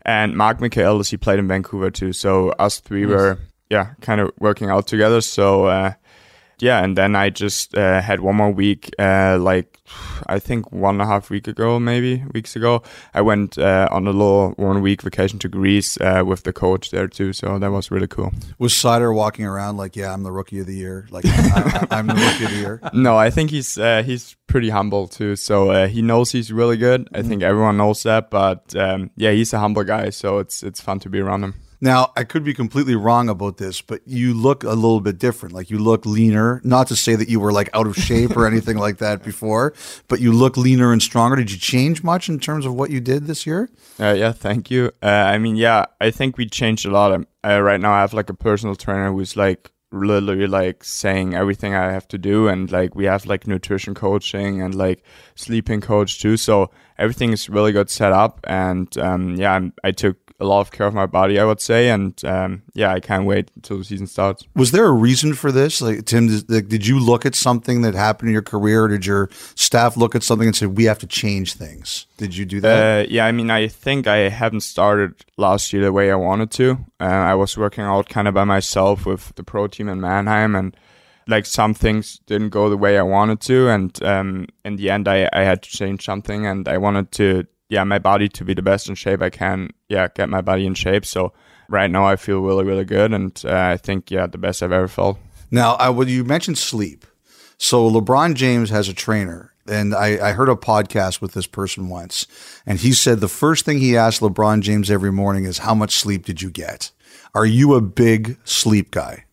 and 0.03 0.35
Marc 0.35 0.59
Michaelis, 0.59 1.09
he 1.09 1.17
played 1.17 1.39
in 1.39 1.47
Vancouver 1.47 1.89
too. 1.89 2.13
So 2.13 2.49
us 2.59 2.79
three 2.79 3.05
Nice. 3.05 3.11
were 3.11 3.39
yeah 3.69 3.93
kind 4.01 4.21
of 4.21 4.31
working 4.39 4.69
out 4.69 4.87
together. 4.87 5.21
So. 5.21 5.65
Uh, 5.65 5.93
yeah, 6.59 6.83
and 6.83 6.97
then 6.97 7.15
I 7.15 7.29
just 7.29 7.75
uh, 7.77 8.01
had 8.01 8.19
one 8.19 8.35
more 8.35 8.51
week, 8.51 8.91
uh, 8.99 9.37
like 9.39 9.79
I 10.27 10.39
think 10.39 10.71
one 10.71 10.95
and 10.95 11.01
a 11.01 11.05
half 11.05 11.29
week 11.29 11.47
ago, 11.47 11.79
maybe 11.79 12.23
weeks 12.33 12.55
ago. 12.55 12.83
I 13.13 13.21
went 13.21 13.57
uh, 13.57 13.87
on 13.91 14.07
a 14.07 14.11
little 14.11 14.51
one 14.51 14.81
week 14.81 15.01
vacation 15.01 15.39
to 15.39 15.49
Greece 15.49 15.97
uh, 15.99 16.23
with 16.25 16.43
the 16.43 16.53
coach 16.53 16.91
there 16.91 17.07
too, 17.07 17.33
so 17.33 17.59
that 17.59 17.71
was 17.71 17.91
really 17.91 18.07
cool. 18.07 18.31
Was 18.59 18.73
Seider 18.73 19.13
walking 19.13 19.45
around 19.45 19.77
like, 19.77 19.95
"Yeah, 19.95 20.13
I'm 20.13 20.23
the 20.23 20.31
rookie 20.31 20.59
of 20.59 20.67
the 20.67 20.75
year"? 20.75 21.07
Like, 21.11 21.25
I'm, 21.27 21.87
I'm 21.91 22.07
the 22.07 22.15
rookie 22.15 22.45
of 22.45 22.51
the 22.51 22.57
year. 22.57 22.81
No, 22.93 23.17
I 23.17 23.29
think 23.31 23.49
he's 23.49 23.77
uh, 23.77 24.03
he's 24.03 24.35
pretty 24.47 24.69
humble 24.69 25.07
too. 25.07 25.35
So 25.35 25.71
uh, 25.71 25.87
he 25.87 26.01
knows 26.01 26.31
he's 26.31 26.51
really 26.51 26.77
good. 26.77 27.07
I 27.13 27.21
think 27.21 27.41
everyone 27.43 27.77
knows 27.77 28.03
that, 28.03 28.29
but 28.29 28.75
um, 28.75 29.09
yeah, 29.15 29.31
he's 29.31 29.51
a 29.53 29.59
humble 29.59 29.83
guy. 29.83 30.09
So 30.11 30.39
it's 30.39 30.63
it's 30.63 30.79
fun 30.79 30.99
to 30.99 31.09
be 31.09 31.19
around 31.19 31.43
him. 31.43 31.55
Now, 31.83 32.13
I 32.15 32.23
could 32.23 32.45
be 32.45 32.53
completely 32.53 32.95
wrong 32.95 33.27
about 33.27 33.57
this, 33.57 33.81
but 33.81 33.99
you 34.05 34.33
look 34.33 34.63
a 34.63 34.69
little 34.69 35.01
bit 35.01 35.17
different. 35.19 35.53
Like 35.53 35.69
you 35.69 35.77
look 35.79 36.05
leaner. 36.05 36.61
Not 36.63 36.87
to 36.87 36.95
say 36.95 37.15
that 37.15 37.27
you 37.27 37.41
were 37.41 37.51
like 37.51 37.69
out 37.73 37.87
of 37.87 37.97
shape 37.97 38.37
or 38.37 38.47
anything 38.47 38.77
like 38.77 38.99
that 38.99 39.21
before, 39.31 39.73
but 40.07 40.21
you 40.21 40.31
look 40.31 40.55
leaner 40.55 40.93
and 40.93 41.03
stronger. 41.03 41.35
Did 41.35 41.51
you 41.51 41.57
change 41.57 42.01
much 42.01 42.29
in 42.29 42.39
terms 42.39 42.65
of 42.65 42.73
what 42.73 42.89
you 42.89 43.01
did 43.01 43.27
this 43.27 43.45
year? 43.45 43.69
Uh, 43.99 44.15
yeah, 44.17 44.31
thank 44.31 44.71
you. 44.71 44.93
Uh, 45.03 45.07
I 45.07 45.37
mean, 45.39 45.57
yeah, 45.57 45.87
I 45.99 46.09
think 46.09 46.37
we 46.37 46.45
changed 46.45 46.85
a 46.85 46.89
lot. 46.89 47.11
Um, 47.11 47.27
Uh, 47.45 47.59
right 47.61 47.81
now, 47.81 47.91
I 47.91 47.99
have 47.99 48.13
like 48.13 48.29
a 48.29 48.33
personal 48.33 48.75
trainer 48.75 49.11
who's 49.11 49.35
like 49.35 49.69
literally 49.91 50.47
like 50.47 50.85
saying 50.85 51.33
everything 51.35 51.75
I 51.75 51.91
have 51.91 52.07
to 52.07 52.17
do, 52.17 52.47
and 52.47 52.71
like 52.71 52.95
we 52.95 53.05
have 53.05 53.25
like 53.25 53.45
nutrition 53.45 53.93
coaching 53.93 54.61
and 54.61 54.73
like 54.73 55.03
sleeping 55.35 55.81
coach 55.81 56.21
too. 56.21 56.37
So 56.37 56.71
everything 56.97 57.33
is 57.33 57.49
really 57.49 57.73
good 57.73 57.89
set 57.89 58.13
up, 58.13 58.39
and 58.47 58.87
um, 58.97 59.35
yeah, 59.35 59.51
I'm, 59.51 59.73
I 59.83 59.91
took 59.91 60.22
a 60.43 60.47
lot 60.47 60.59
of 60.59 60.71
care 60.71 60.85
of 60.85 60.93
my 60.93 61.05
body, 61.05 61.39
I 61.39 61.45
would 61.45 61.61
say, 61.61 61.89
and 61.89 62.13
um, 62.25 62.61
yeah, 62.73 62.93
I 62.93 62.99
can't 62.99 63.25
wait 63.25 63.49
until 63.55 63.77
the 63.77 63.85
season 63.85 64.07
starts. 64.07 64.45
Was 64.55 64.71
there 64.71 64.85
a 64.85 64.91
reason 64.91 65.33
for 65.33 65.51
this? 65.51 65.81
Like 65.81 66.05
Tim, 66.05 66.27
did, 66.27 66.49
like, 66.49 66.67
did 66.67 66.85
you 66.85 66.99
look 66.99 67.25
at 67.25 67.33
something 67.33 67.81
that 67.81 67.95
happened 67.95 68.29
in 68.29 68.33
your 68.33 68.41
career? 68.41 68.83
Or 68.83 68.87
did 68.89 69.05
your 69.05 69.29
staff 69.55 69.95
look 69.97 70.15
at 70.15 70.23
something 70.23 70.47
and 70.47 70.55
say 70.55 70.65
we 70.65 70.83
have 70.83 70.99
to 70.99 71.07
change 71.07 71.53
things? 71.53 72.05
Did 72.17 72.35
you 72.35 72.45
do 72.45 72.59
that? 72.61 73.05
Uh, 73.05 73.07
yeah, 73.09 73.25
I 73.25 73.31
mean, 73.31 73.49
I 73.49 73.67
think 73.67 74.05
I 74.05 74.29
haven't 74.29 74.61
started 74.61 75.15
last 75.37 75.73
year 75.73 75.83
the 75.83 75.91
way 75.91 76.11
I 76.11 76.15
wanted 76.15 76.51
to. 76.51 76.77
Uh, 76.99 77.05
I 77.05 77.35
was 77.35 77.57
working 77.57 77.83
out 77.83 78.09
kind 78.09 78.27
of 78.27 78.33
by 78.33 78.43
myself 78.43 79.05
with 79.05 79.33
the 79.35 79.43
pro 79.43 79.67
team 79.67 79.87
in 79.89 80.01
Mannheim, 80.01 80.55
and 80.55 80.75
like 81.27 81.45
some 81.45 81.73
things 81.73 82.19
didn't 82.27 82.49
go 82.49 82.69
the 82.69 82.77
way 82.77 82.97
I 82.97 83.03
wanted 83.03 83.39
to. 83.41 83.69
And 83.69 84.03
um, 84.03 84.47
in 84.65 84.75
the 84.75 84.89
end, 84.89 85.07
I, 85.07 85.29
I 85.31 85.43
had 85.43 85.63
to 85.63 85.69
change 85.69 86.03
something, 86.03 86.45
and 86.45 86.67
I 86.67 86.77
wanted 86.77 87.11
to, 87.13 87.45
yeah, 87.73 87.83
my 87.83 87.99
body 87.99 88.29
to 88.29 88.45
be 88.45 88.53
the 88.53 88.61
best 88.61 88.87
in 88.87 88.95
shape 88.95 89.21
I 89.21 89.31
can. 89.31 89.71
Yeah, 89.89 90.07
get 90.07 90.29
my 90.29 90.41
body 90.41 90.67
in 90.67 90.75
shape. 90.75 91.05
So 91.05 91.33
right 91.67 91.89
now, 91.89 92.05
I 92.05 92.15
feel 92.15 92.39
really, 92.39 92.63
really 92.63 92.85
good, 92.85 93.11
and 93.11 93.41
uh, 93.43 93.71
I 93.73 93.77
think 93.77 94.11
yeah, 94.11 94.27
the 94.27 94.37
best 94.37 94.61
I've 94.61 94.71
ever 94.71 94.87
felt. 94.87 95.17
Now, 95.49 95.73
I, 95.73 95.89
well, 95.89 96.07
you 96.07 96.23
mentioned 96.23 96.59
sleep. 96.59 97.05
So 97.57 97.89
LeBron 97.89 98.35
James 98.35 98.69
has 98.69 98.89
a 98.89 98.93
trainer, 98.93 99.53
and 99.67 99.95
I, 99.95 100.29
I 100.29 100.31
heard 100.33 100.49
a 100.49 100.55
podcast 100.55 101.19
with 101.19 101.33
this 101.33 101.47
person 101.47 101.89
once, 101.89 102.27
and 102.65 102.79
he 102.79 102.93
said 102.93 103.19
the 103.19 103.27
first 103.27 103.65
thing 103.65 103.79
he 103.79 103.97
asked 103.97 104.21
LeBron 104.21 104.61
James 104.61 104.91
every 104.91 105.11
morning 105.11 105.45
is, 105.45 105.59
"How 105.59 105.73
much 105.73 105.95
sleep 105.95 106.25
did 106.25 106.41
you 106.41 106.51
get?" 106.51 106.91
Are 107.35 107.45
you 107.45 107.73
a 107.73 107.81
big 107.81 108.37
sleep 108.43 108.91
guy? 108.91 109.25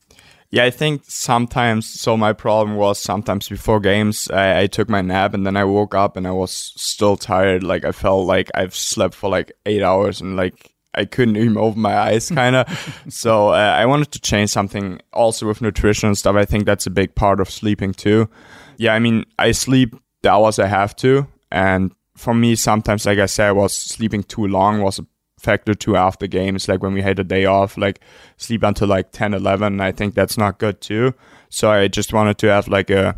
Yeah, 0.52 0.64
I 0.64 0.70
think 0.70 1.02
sometimes. 1.06 1.86
So 1.86 2.16
my 2.16 2.32
problem 2.32 2.76
was 2.76 2.98
sometimes 2.98 3.48
before 3.48 3.78
games, 3.78 4.28
I, 4.30 4.62
I 4.62 4.66
took 4.66 4.88
my 4.88 5.00
nap 5.00 5.32
and 5.32 5.46
then 5.46 5.56
I 5.56 5.64
woke 5.64 5.94
up 5.94 6.16
and 6.16 6.26
I 6.26 6.32
was 6.32 6.72
still 6.76 7.16
tired. 7.16 7.62
Like 7.62 7.84
I 7.84 7.92
felt 7.92 8.26
like 8.26 8.50
I've 8.54 8.74
slept 8.74 9.14
for 9.14 9.30
like 9.30 9.52
eight 9.64 9.82
hours 9.82 10.20
and 10.20 10.36
like 10.36 10.72
I 10.92 11.04
couldn't 11.04 11.36
even 11.36 11.56
open 11.56 11.80
my 11.80 11.96
eyes, 11.96 12.30
kind 12.30 12.56
of. 12.56 13.04
so 13.08 13.50
uh, 13.50 13.74
I 13.78 13.86
wanted 13.86 14.10
to 14.12 14.20
change 14.20 14.50
something. 14.50 15.00
Also 15.12 15.46
with 15.46 15.62
nutrition 15.62 16.08
and 16.08 16.18
stuff, 16.18 16.34
I 16.34 16.44
think 16.44 16.66
that's 16.66 16.86
a 16.86 16.90
big 16.90 17.14
part 17.14 17.40
of 17.40 17.48
sleeping 17.48 17.92
too. 17.92 18.28
Yeah, 18.76 18.94
I 18.94 18.98
mean, 18.98 19.26
I 19.38 19.52
sleep 19.52 19.94
the 20.22 20.32
hours 20.32 20.58
I 20.58 20.66
have 20.66 20.96
to, 20.96 21.26
and 21.52 21.92
for 22.16 22.34
me, 22.34 22.54
sometimes, 22.54 23.06
like 23.06 23.18
I 23.18 23.26
said, 23.26 23.48
I 23.48 23.52
was 23.52 23.72
sleeping 23.72 24.22
too 24.22 24.46
long 24.46 24.82
was 24.82 24.98
a 24.98 25.06
factor 25.40 25.74
too 25.74 25.96
after 25.96 26.26
games 26.26 26.68
like 26.68 26.82
when 26.82 26.92
we 26.92 27.02
had 27.02 27.18
a 27.18 27.24
day 27.24 27.44
off 27.46 27.76
like 27.78 28.00
sleep 28.36 28.62
until 28.62 28.88
like 28.88 29.10
10 29.12 29.32
11 29.34 29.80
i 29.80 29.90
think 29.92 30.14
that's 30.14 30.36
not 30.38 30.58
good 30.58 30.80
too. 30.80 31.14
So 31.48 31.70
i 31.70 31.88
just 31.88 32.12
wanted 32.12 32.36
to 32.38 32.46
have 32.48 32.68
like 32.68 32.90
a 32.90 33.16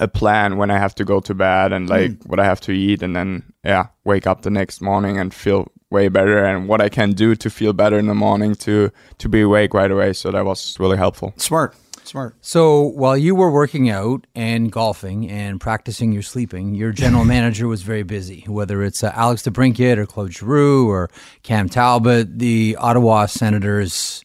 a 0.00 0.08
plan 0.08 0.56
when 0.56 0.70
i 0.70 0.78
have 0.78 0.94
to 0.96 1.04
go 1.04 1.20
to 1.20 1.34
bed 1.34 1.72
and 1.72 1.88
like 1.88 2.10
Hmm. 2.22 2.28
what 2.28 2.40
i 2.40 2.44
have 2.44 2.60
to 2.62 2.72
eat 2.72 3.02
and 3.02 3.14
then 3.14 3.42
yeah 3.64 3.86
wake 4.04 4.26
up 4.26 4.42
the 4.42 4.50
next 4.50 4.80
morning 4.82 5.18
and 5.20 5.32
feel 5.32 5.68
way 5.90 6.08
better 6.08 6.44
and 6.44 6.66
what 6.68 6.80
i 6.80 6.88
can 6.88 7.12
do 7.12 7.36
to 7.36 7.48
feel 7.48 7.72
better 7.72 7.96
in 7.98 8.06
the 8.08 8.14
morning 8.14 8.54
to 8.56 8.90
to 9.18 9.28
be 9.28 9.40
awake 9.42 9.72
right 9.74 9.92
away. 9.92 10.12
So 10.12 10.30
that 10.32 10.44
was 10.44 10.76
really 10.80 10.96
helpful. 10.96 11.32
Smart, 11.36 11.76
smart. 12.06 12.36
So 12.40 12.80
while 12.80 13.16
you 13.16 13.34
were 13.34 13.50
working 13.50 13.90
out 13.90 14.26
and 14.34 14.70
golfing 14.70 15.30
and 15.30 15.60
practicing 15.60 16.12
your 16.12 16.22
sleeping, 16.22 16.74
your 16.74 16.92
general 16.92 17.24
manager 17.36 17.66
was 17.68 17.82
very 17.82 18.02
busy. 18.02 18.44
Whether 18.46 18.82
it's 18.82 19.02
uh, 19.02 19.12
Alex 19.14 19.42
DeBrincat 19.42 19.96
or 19.96 20.06
Claude 20.06 20.32
Giroux 20.32 20.88
or 20.88 21.10
Cam 21.42 21.68
Talbot, 21.68 22.38
the 22.38 22.76
Ottawa 22.78 23.26
Senators 23.26 24.24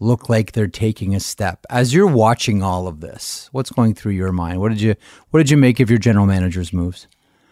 look 0.00 0.28
like 0.28 0.52
they're 0.52 0.66
taking 0.66 1.14
a 1.14 1.20
step. 1.20 1.64
As 1.70 1.94
you're 1.94 2.06
watching 2.06 2.62
all 2.62 2.88
of 2.88 3.00
this, 3.00 3.48
what's 3.52 3.70
going 3.70 3.94
through 3.94 4.12
your 4.12 4.32
mind? 4.32 4.60
What 4.60 4.70
did 4.70 4.80
you 4.80 4.94
What 5.30 5.38
did 5.40 5.50
you 5.50 5.56
make 5.56 5.80
of 5.80 5.90
your 5.90 5.98
general 5.98 6.26
manager's 6.26 6.72
moves? 6.72 7.06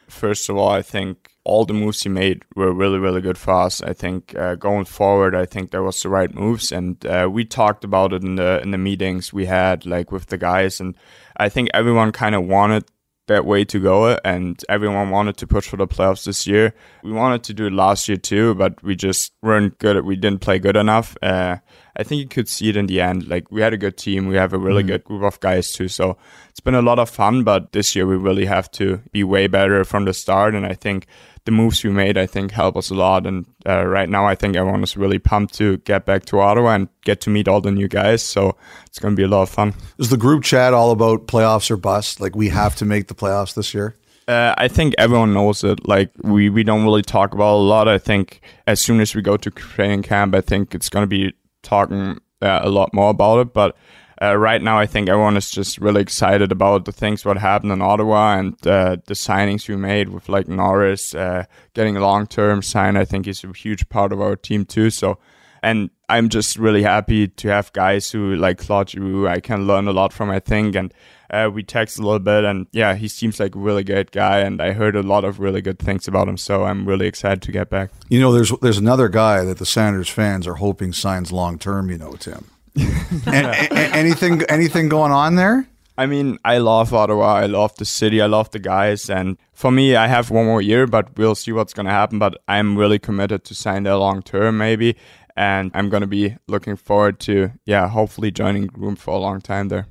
first 0.09 0.49
of 0.49 0.57
all, 0.57 0.69
I 0.69 0.83
think 0.83 1.30
all 1.45 1.65
the 1.65 1.75
moves 1.75 2.03
he 2.03 2.09
made 2.09 2.43
were 2.55 2.73
really, 2.73 2.99
really 2.99 3.21
good 3.21 3.39
for 3.39 3.55
us. 3.55 3.83
I 3.83 3.93
think 3.93 4.35
uh, 4.37 4.57
going 4.57 4.85
forward, 4.85 5.35
I 5.35 5.47
think 5.47 5.71
that 5.71 5.83
was 5.83 6.03
the 6.03 6.09
right 6.09 6.33
moves, 6.35 6.73
and 6.73 7.05
uh, 7.07 7.29
we 7.31 7.45
talked 7.45 7.85
about 7.85 8.13
it 8.13 8.23
in 8.23 8.37
the 8.37 8.61
in 8.61 8.71
the 8.71 8.79
meetings 8.79 9.33
we 9.33 9.47
had, 9.47 9.87
like 9.87 10.13
with 10.13 10.27
the 10.27 10.39
guys, 10.39 10.81
and 10.81 10.95
I 11.37 11.49
think 11.49 11.71
everyone 11.73 12.13
kind 12.13 12.35
of 12.35 12.45
wanted 12.45 12.85
that 13.31 13.47
way 13.47 13.65
to 13.65 13.81
go, 13.81 14.19
and 14.25 14.63
everyone 14.69 15.11
wanted 15.11 15.37
to 15.39 15.47
push 15.47 15.69
for 15.69 15.77
the 15.77 15.87
playoffs 15.87 16.25
this 16.25 16.47
year. 16.47 16.75
We 17.03 17.13
wanted 17.13 17.45
to 17.45 17.55
do 17.55 17.67
it 17.67 17.73
last 17.73 18.09
year 18.09 18.19
too, 18.19 18.55
but 18.57 18.83
we 18.83 18.97
just 18.97 19.33
weren't 19.41 19.79
good. 19.79 19.97
At, 19.97 20.05
we 20.05 20.17
didn't 20.17 20.41
play 20.41 20.59
good 20.59 20.77
enough. 20.77 21.17
Uh, 21.23 21.57
I 21.97 22.03
think 22.03 22.21
you 22.21 22.29
could 22.29 22.49
see 22.49 22.69
it 22.71 22.77
in 22.77 22.87
the 22.87 23.01
end. 23.01 23.29
Like 23.29 23.51
we 23.51 23.61
had 23.61 23.73
a 23.73 23.79
good 23.79 23.97
team, 23.97 24.27
we 24.27 24.37
have 24.37 24.53
a 24.53 24.59
really 24.59 24.83
good 24.83 25.05
group 25.05 25.23
of 25.23 25.39
guys 25.41 25.73
too. 25.73 25.89
So 25.89 26.17
it's 26.49 26.61
been 26.61 26.75
a 26.75 26.83
lot 26.83 26.99
of 26.99 27.09
fun, 27.09 27.45
but 27.45 27.73
this 27.73 27.95
year 27.95 28.07
we 28.07 28.17
really 28.17 28.47
have 28.47 28.71
to 28.73 29.01
be 29.13 29.23
way 29.23 29.47
better 29.47 29.85
from 29.85 30.07
the 30.07 30.15
start. 30.15 30.55
And 30.55 30.67
I 30.67 30.75
think 30.75 31.07
the 31.51 31.57
moves 31.57 31.83
we 31.83 31.91
made, 31.91 32.17
I 32.17 32.27
think, 32.27 32.53
help 32.53 32.77
us 32.77 32.91
a 32.91 32.95
lot. 32.95 33.27
And 33.27 33.45
uh, 33.67 33.85
right 33.85 34.09
now, 34.09 34.25
I 34.25 34.35
think 34.35 34.57
everyone 34.57 34.83
is 34.83 34.97
really 34.97 35.19
pumped 35.19 35.55
to 35.55 35.79
get 35.79 36.07
back 36.07 36.25
to 36.27 36.39
Ottawa 36.39 36.75
and 36.75 36.89
get 37.03 37.21
to 37.23 37.31
meet 37.31 37.49
all 37.49 37.61
the 37.61 37.73
new 37.73 37.89
guys. 37.89 38.23
So 38.23 38.57
it's 38.87 38.99
going 38.99 39.15
to 39.15 39.17
be 39.17 39.25
a 39.25 39.29
lot 39.29 39.43
of 39.43 39.51
fun. 39.51 39.75
Is 39.99 40.11
the 40.11 40.17
group 40.17 40.45
chat 40.45 40.73
all 40.73 40.93
about 40.93 41.27
playoffs 41.27 41.71
or 41.71 41.77
bust? 41.77 42.21
Like 42.21 42.37
we 42.37 42.49
have 42.51 42.77
to 42.77 42.85
make 42.85 43.09
the 43.09 43.15
playoffs 43.15 43.55
this 43.55 43.75
year. 43.75 43.97
Uh, 44.29 44.55
I 44.57 44.69
think 44.69 44.95
everyone 44.97 45.35
knows 45.35 45.65
it. 45.65 45.89
Like 45.89 46.13
we, 46.23 46.49
we 46.49 46.63
don't 46.63 46.85
really 46.85 47.03
talk 47.03 47.35
about 47.35 47.57
it 47.57 47.61
a 47.61 47.63
lot. 47.63 47.89
I 47.89 47.99
think 47.99 48.41
as 48.69 48.81
soon 48.81 49.01
as 49.01 49.15
we 49.15 49.23
go 49.23 49.37
to 49.37 49.51
training 49.51 50.03
camp, 50.03 50.35
I 50.35 50.41
think 50.41 50.75
it's 50.75 50.89
going 50.89 51.03
to 51.03 51.09
be 51.09 51.35
talking 51.63 52.21
uh, 52.41 52.61
a 52.63 52.71
lot 52.71 52.95
more 52.95 53.11
about 53.11 53.41
it. 53.41 53.53
But 53.53 53.77
uh, 54.23 54.37
right 54.37 54.61
now, 54.61 54.79
I 54.79 54.87
think 54.87 55.09
everyone 55.09 55.37
is 55.39 55.51
just 55.51 55.79
really 55.79 56.03
excited 56.03 56.53
about 56.53 56.85
the 56.85 56.93
things 56.93 57.25
what 57.25 57.39
happened 57.39 57.73
in 57.73 57.81
Ottawa 57.81 58.39
and 58.39 58.55
uh, 58.67 58.99
the 59.07 59.15
signings 59.15 59.67
we 59.67 59.77
made 59.77 60.11
with 60.11 60.29
like 60.29 60.47
Norris 60.47 61.15
uh, 61.15 61.45
getting 61.73 61.97
a 61.97 62.01
long 62.01 62.27
term 62.27 62.63
sign. 62.63 62.97
I 62.97 63.07
think 63.07 63.27
is 63.27 63.45
a 63.45 63.53
huge 63.53 63.89
part 63.89 64.13
of 64.13 64.21
our 64.21 64.37
team 64.37 64.67
too. 64.67 64.91
So, 64.91 65.19
and 65.63 65.89
I'm 66.11 66.29
just 66.29 66.59
really 66.59 66.83
happy 66.83 67.29
to 67.29 67.49
have 67.49 67.73
guys 67.73 68.11
who 68.11 68.37
like 68.37 68.59
Claude 68.59 68.91
Giroux. 68.91 69.27
I 69.27 69.41
can 69.41 69.67
learn 69.67 69.89
a 69.89 69.93
lot 69.93 70.13
from. 70.13 70.31
I 70.31 70.41
think 70.41 70.75
and. 70.75 70.93
Uh, 71.33 71.49
we 71.49 71.63
text 71.63 71.97
a 71.97 72.03
little 72.03 72.19
bit, 72.19 72.43
and 72.45 72.67
yeah, 72.73 72.97
he 72.97 73.07
seems 73.07 73.39
like 73.39 73.55
a 73.55 73.59
really 73.61 73.85
good 73.85 74.11
guy, 74.11 74.41
and 74.41 74.61
I 74.61 74.73
heard 74.73 74.97
a 74.97 75.03
lot 75.05 75.25
of 75.25 75.39
really 75.39 75.63
good 75.63 75.79
things 75.79 76.09
about 76.09 76.27
him. 76.27 76.37
So 76.37 76.65
I'm 76.65 76.89
really 76.89 77.07
excited 77.07 77.41
to 77.43 77.53
get 77.53 77.71
back. 77.71 77.93
You 78.09 78.19
know, 78.19 78.33
there's 78.33 78.51
there's 78.63 78.79
another 78.79 79.09
guy 79.09 79.45
that 79.45 79.59
the 79.59 79.65
Senators 79.65 80.09
fans 80.09 80.49
are 80.49 80.55
hoping 80.55 80.93
signs 80.93 81.31
long 81.31 81.57
term. 81.57 81.89
You 81.89 81.99
know, 81.99 82.15
Tim. 82.15 82.47
And, 82.77 83.47
a- 83.47 83.73
a- 83.75 83.95
anything 83.97 84.43
anything 84.49 84.89
going 84.89 85.13
on 85.13 85.35
there? 85.37 85.67
I 85.99 86.07
mean, 86.07 86.39
I 86.45 86.59
love 86.59 86.95
Ottawa. 86.95 87.35
I 87.35 87.47
love 87.47 87.75
the 87.77 87.85
city. 87.85 88.23
I 88.23 88.27
love 88.27 88.51
the 88.53 88.59
guys. 88.59 89.11
And 89.11 89.37
for 89.53 89.71
me, 89.71 89.97
I 89.97 90.07
have 90.07 90.31
one 90.31 90.47
more 90.47 90.63
year, 90.63 90.87
but 90.87 91.19
we'll 91.19 91.35
see 91.35 91.53
what's 91.53 91.75
going 91.75 91.85
to 91.87 91.93
happen. 91.93 92.19
But 92.19 92.39
I'm 92.49 92.79
really 92.79 92.99
committed 92.99 93.45
to 93.45 93.55
sign 93.55 93.83
there 93.83 93.97
long 93.97 94.23
term, 94.23 94.57
maybe. 94.57 94.97
And 95.37 95.71
I'm 95.75 95.91
going 95.91 96.01
to 96.01 96.07
be 96.07 96.37
looking 96.49 96.77
forward 96.77 97.21
to, 97.21 97.51
yeah, 97.67 97.89
hopefully 97.89 98.31
joining 98.31 98.67
Groom 98.67 98.97
for 98.97 99.13
a 99.15 99.19
long 99.19 99.41
time 99.43 99.69
there. 99.69 99.87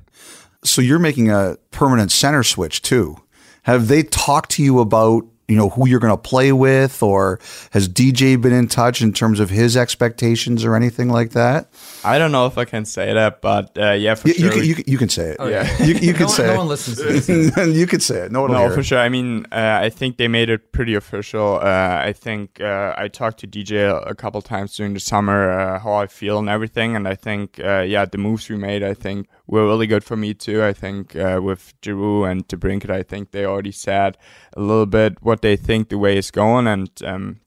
So 0.64 0.82
you're 0.82 0.98
making 0.98 1.30
a 1.30 1.56
permanent 1.70 2.10
center 2.12 2.42
switch 2.42 2.82
too. 2.82 3.16
Have 3.64 3.86
they 3.88 4.02
talked 4.02 4.50
to 4.52 4.64
you 4.64 4.80
about 4.80 5.24
you 5.50 5.56
know 5.56 5.68
who 5.68 5.88
you're 5.88 6.00
going 6.00 6.12
to 6.12 6.16
play 6.16 6.52
with, 6.52 7.02
or 7.02 7.38
has 7.72 7.88
DJ 7.88 8.40
been 8.40 8.52
in 8.52 8.68
touch 8.68 9.02
in 9.02 9.12
terms 9.12 9.40
of 9.40 9.50
his 9.50 9.76
expectations 9.76 10.64
or 10.64 10.74
anything 10.76 11.08
like 11.08 11.30
that? 11.32 11.68
I 12.04 12.18
don't 12.18 12.32
know 12.32 12.46
if 12.46 12.56
I 12.56 12.64
can 12.64 12.84
say 12.84 13.12
that, 13.12 13.40
but 13.42 13.76
uh, 13.76 13.92
yeah, 13.92 14.14
for 14.14 14.28
You, 14.28 14.34
sure. 14.34 14.44
you, 14.46 14.50
can, 14.52 14.64
you, 14.64 14.74
can, 14.76 14.84
you 14.86 14.98
can 14.98 15.08
say 15.08 15.30
it. 15.30 15.36
yeah. 15.50 15.82
You, 15.84 15.94
you 15.94 16.12
can 16.20 16.22
no, 16.22 16.28
say 16.28 16.46
no 16.46 16.54
it. 16.54 16.58
one 16.58 16.68
listens 16.68 16.96
to 16.98 17.04
this. 17.04 17.28
you 17.76 17.86
can 17.86 18.00
say 18.00 18.20
it. 18.26 18.32
No 18.32 18.42
one 18.42 18.52
No, 18.52 18.70
for 18.70 18.80
it. 18.80 18.84
sure. 18.84 18.98
I 18.98 19.08
mean, 19.08 19.44
uh, 19.52 19.80
I 19.82 19.90
think 19.90 20.16
they 20.16 20.28
made 20.28 20.48
it 20.50 20.72
pretty 20.72 20.94
official. 20.94 21.58
Uh, 21.60 22.00
I 22.08 22.12
think 22.12 22.60
uh, 22.60 22.94
I 22.96 23.08
talked 23.08 23.40
to 23.40 23.46
DJ 23.46 23.80
a, 23.90 23.96
a 24.10 24.14
couple 24.14 24.40
times 24.42 24.76
during 24.76 24.94
the 24.94 25.00
summer 25.00 25.50
uh, 25.50 25.78
how 25.80 25.94
I 25.94 26.06
feel 26.06 26.38
and 26.38 26.48
everything, 26.48 26.96
and 26.96 27.08
I 27.08 27.16
think 27.16 27.58
uh, 27.60 27.80
yeah, 27.80 28.04
the 28.04 28.18
moves 28.18 28.48
we 28.48 28.56
made, 28.56 28.82
I 28.82 28.94
think 28.94 29.26
were 29.50 29.66
really 29.66 29.86
good 29.86 30.04
for 30.04 30.16
me 30.16 30.32
too. 30.32 30.62
I 30.62 30.72
think 30.72 31.16
uh, 31.16 31.40
with 31.42 31.74
Giroux 31.84 32.24
and 32.24 32.46
DeBrincat, 32.46 32.90
I 32.90 33.02
think 33.02 33.32
they 33.32 33.44
already 33.44 33.72
said 33.72 34.16
a 34.56 34.60
little 34.60 34.86
bit 34.86 35.22
what 35.22 35.42
they 35.42 35.56
think 35.56 35.88
the 35.88 35.98
way 35.98 36.16
is 36.16 36.30
going, 36.30 36.66
and 36.66 36.90
um, 37.04 37.40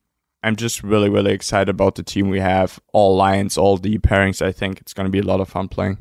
I'm 0.43 0.55
just 0.55 0.83
really 0.83 1.09
really 1.09 1.31
excited 1.31 1.69
about 1.69 1.95
the 1.95 2.03
team 2.03 2.29
we 2.29 2.41
have. 2.41 2.79
All 2.91 3.15
lines, 3.15 3.57
all 3.57 3.77
the 3.77 3.97
pairings. 3.99 4.41
I 4.41 4.51
think 4.51 4.81
it's 4.81 4.93
going 4.93 5.05
to 5.05 5.11
be 5.11 5.19
a 5.19 5.23
lot 5.23 5.39
of 5.39 5.49
fun 5.49 5.69
playing. 5.69 5.97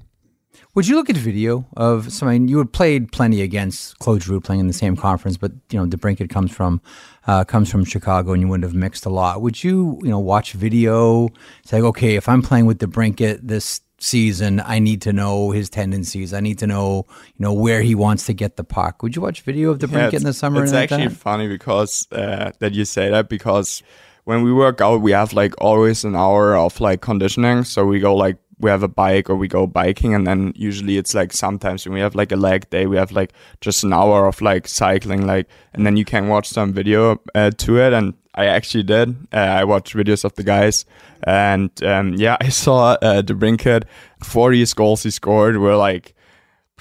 Would 0.75 0.89
you 0.89 0.97
look 0.97 1.11
at 1.11 1.17
video 1.17 1.67
of 1.77 2.13
some? 2.13 2.29
I 2.29 2.33
mean, 2.33 2.49
you 2.49 2.59
had 2.59 2.73
played 2.73 3.13
plenty 3.13 3.43
against 3.43 3.99
Claude 3.99 4.23
Giroux 4.23 4.41
playing 4.41 4.61
in 4.61 4.69
the 4.69 4.73
same 4.73 4.97
conference, 4.97 5.37
but 5.37 5.53
you 5.71 5.79
know, 5.79 5.87
DeBrincat 5.87 6.31
comes 6.31 6.51
from 6.51 6.81
uh, 7.27 7.45
comes 7.45 7.71
from 7.71 7.85
Chicago, 7.85 8.33
and 8.33 8.43
you 8.43 8.49
wouldn't 8.49 8.65
have 8.65 8.75
mixed 8.75 9.05
a 9.05 9.11
lot. 9.11 9.43
Would 9.43 9.63
you, 9.63 10.01
you 10.03 10.09
know, 10.09 10.19
watch 10.19 10.53
video? 10.55 11.29
Say, 11.65 11.81
okay, 11.81 12.17
if 12.17 12.29
I'm 12.29 12.43
playing 12.43 12.67
with 12.67 12.79
DeBrincat 12.79 13.41
this 13.43 13.83
season, 14.03 14.61
I 14.65 14.79
need 14.79 15.03
to 15.03 15.13
know 15.13 15.51
his 15.51 15.71
tendencies. 15.71 16.35
I 16.35 16.41
need 16.41 16.59
to 16.59 16.67
know, 16.67 17.07
you 17.37 17.43
know, 17.45 17.53
where 17.53 17.83
he 17.83 17.95
wants 17.95 18.27
to 18.27 18.35
get 18.35 18.57
the 18.57 18.65
puck. 18.65 19.03
Would 19.03 19.17
you 19.17 19.23
watch 19.23 19.43
video 19.43 19.71
of 19.71 19.79
the 19.79 19.89
Yeah, 19.89 20.11
in 20.13 20.25
the 20.25 20.33
summer? 20.33 20.63
It's 20.63 20.73
like 20.73 20.91
actually 20.93 21.09
that? 21.09 21.17
funny 21.17 21.49
because 21.49 22.09
uh, 22.13 22.51
that 22.59 22.75
you 22.75 22.85
say 22.85 23.11
that 23.11 23.29
because 23.29 23.83
when 24.25 24.43
we 24.43 24.53
work 24.53 24.81
out, 24.81 25.01
we 25.01 25.13
have 25.13 25.33
like 25.33 25.55
always 25.59 26.05
an 26.05 26.17
hour 26.17 26.57
of 26.57 26.81
like 26.81 27.01
conditioning. 27.01 27.65
So 27.65 27.85
we 27.85 28.01
go 28.01 28.15
like 28.15 28.39
we 28.59 28.71
have 28.71 28.83
a 28.85 28.89
bike 28.89 29.29
or 29.29 29.35
we 29.35 29.49
go 29.49 29.67
biking, 29.67 30.15
and 30.15 30.27
then 30.27 30.53
usually 30.57 30.97
it's 30.97 31.15
like 31.15 31.33
sometimes 31.33 31.85
when 31.85 31.95
we 31.95 32.01
have 32.01 32.15
like 32.15 32.33
a 32.33 32.37
leg 32.37 32.71
day, 32.71 32.87
we 32.87 32.97
have 32.97 33.13
like 33.13 33.33
just 33.61 33.85
an 33.85 33.93
hour 33.93 34.27
of 34.27 34.41
like 34.41 34.69
cycling, 34.69 35.27
like, 35.27 35.49
and 35.75 35.85
then 35.85 35.97
you 35.97 36.05
can 36.05 36.29
watch 36.29 36.49
some 36.49 36.73
video 36.73 37.21
uh, 37.35 37.51
to 37.59 37.79
it. 37.79 37.93
And 37.93 38.15
I 38.35 38.47
actually 38.47 38.85
did. 38.85 39.15
Uh, 39.33 39.37
I 39.37 39.65
watched 39.65 39.95
videos 39.95 40.25
of 40.25 40.35
the 40.35 40.43
guys, 40.43 40.85
and 41.23 41.71
um, 41.85 42.15
yeah, 42.15 42.37
I 42.41 42.49
saw 42.65 42.97
uh, 43.03 43.23
DeBrincat. 43.23 43.85
Forty 44.23 44.65
goals 44.75 45.03
he 45.03 45.11
scored 45.11 45.59
were 45.59 45.77
like 45.77 46.15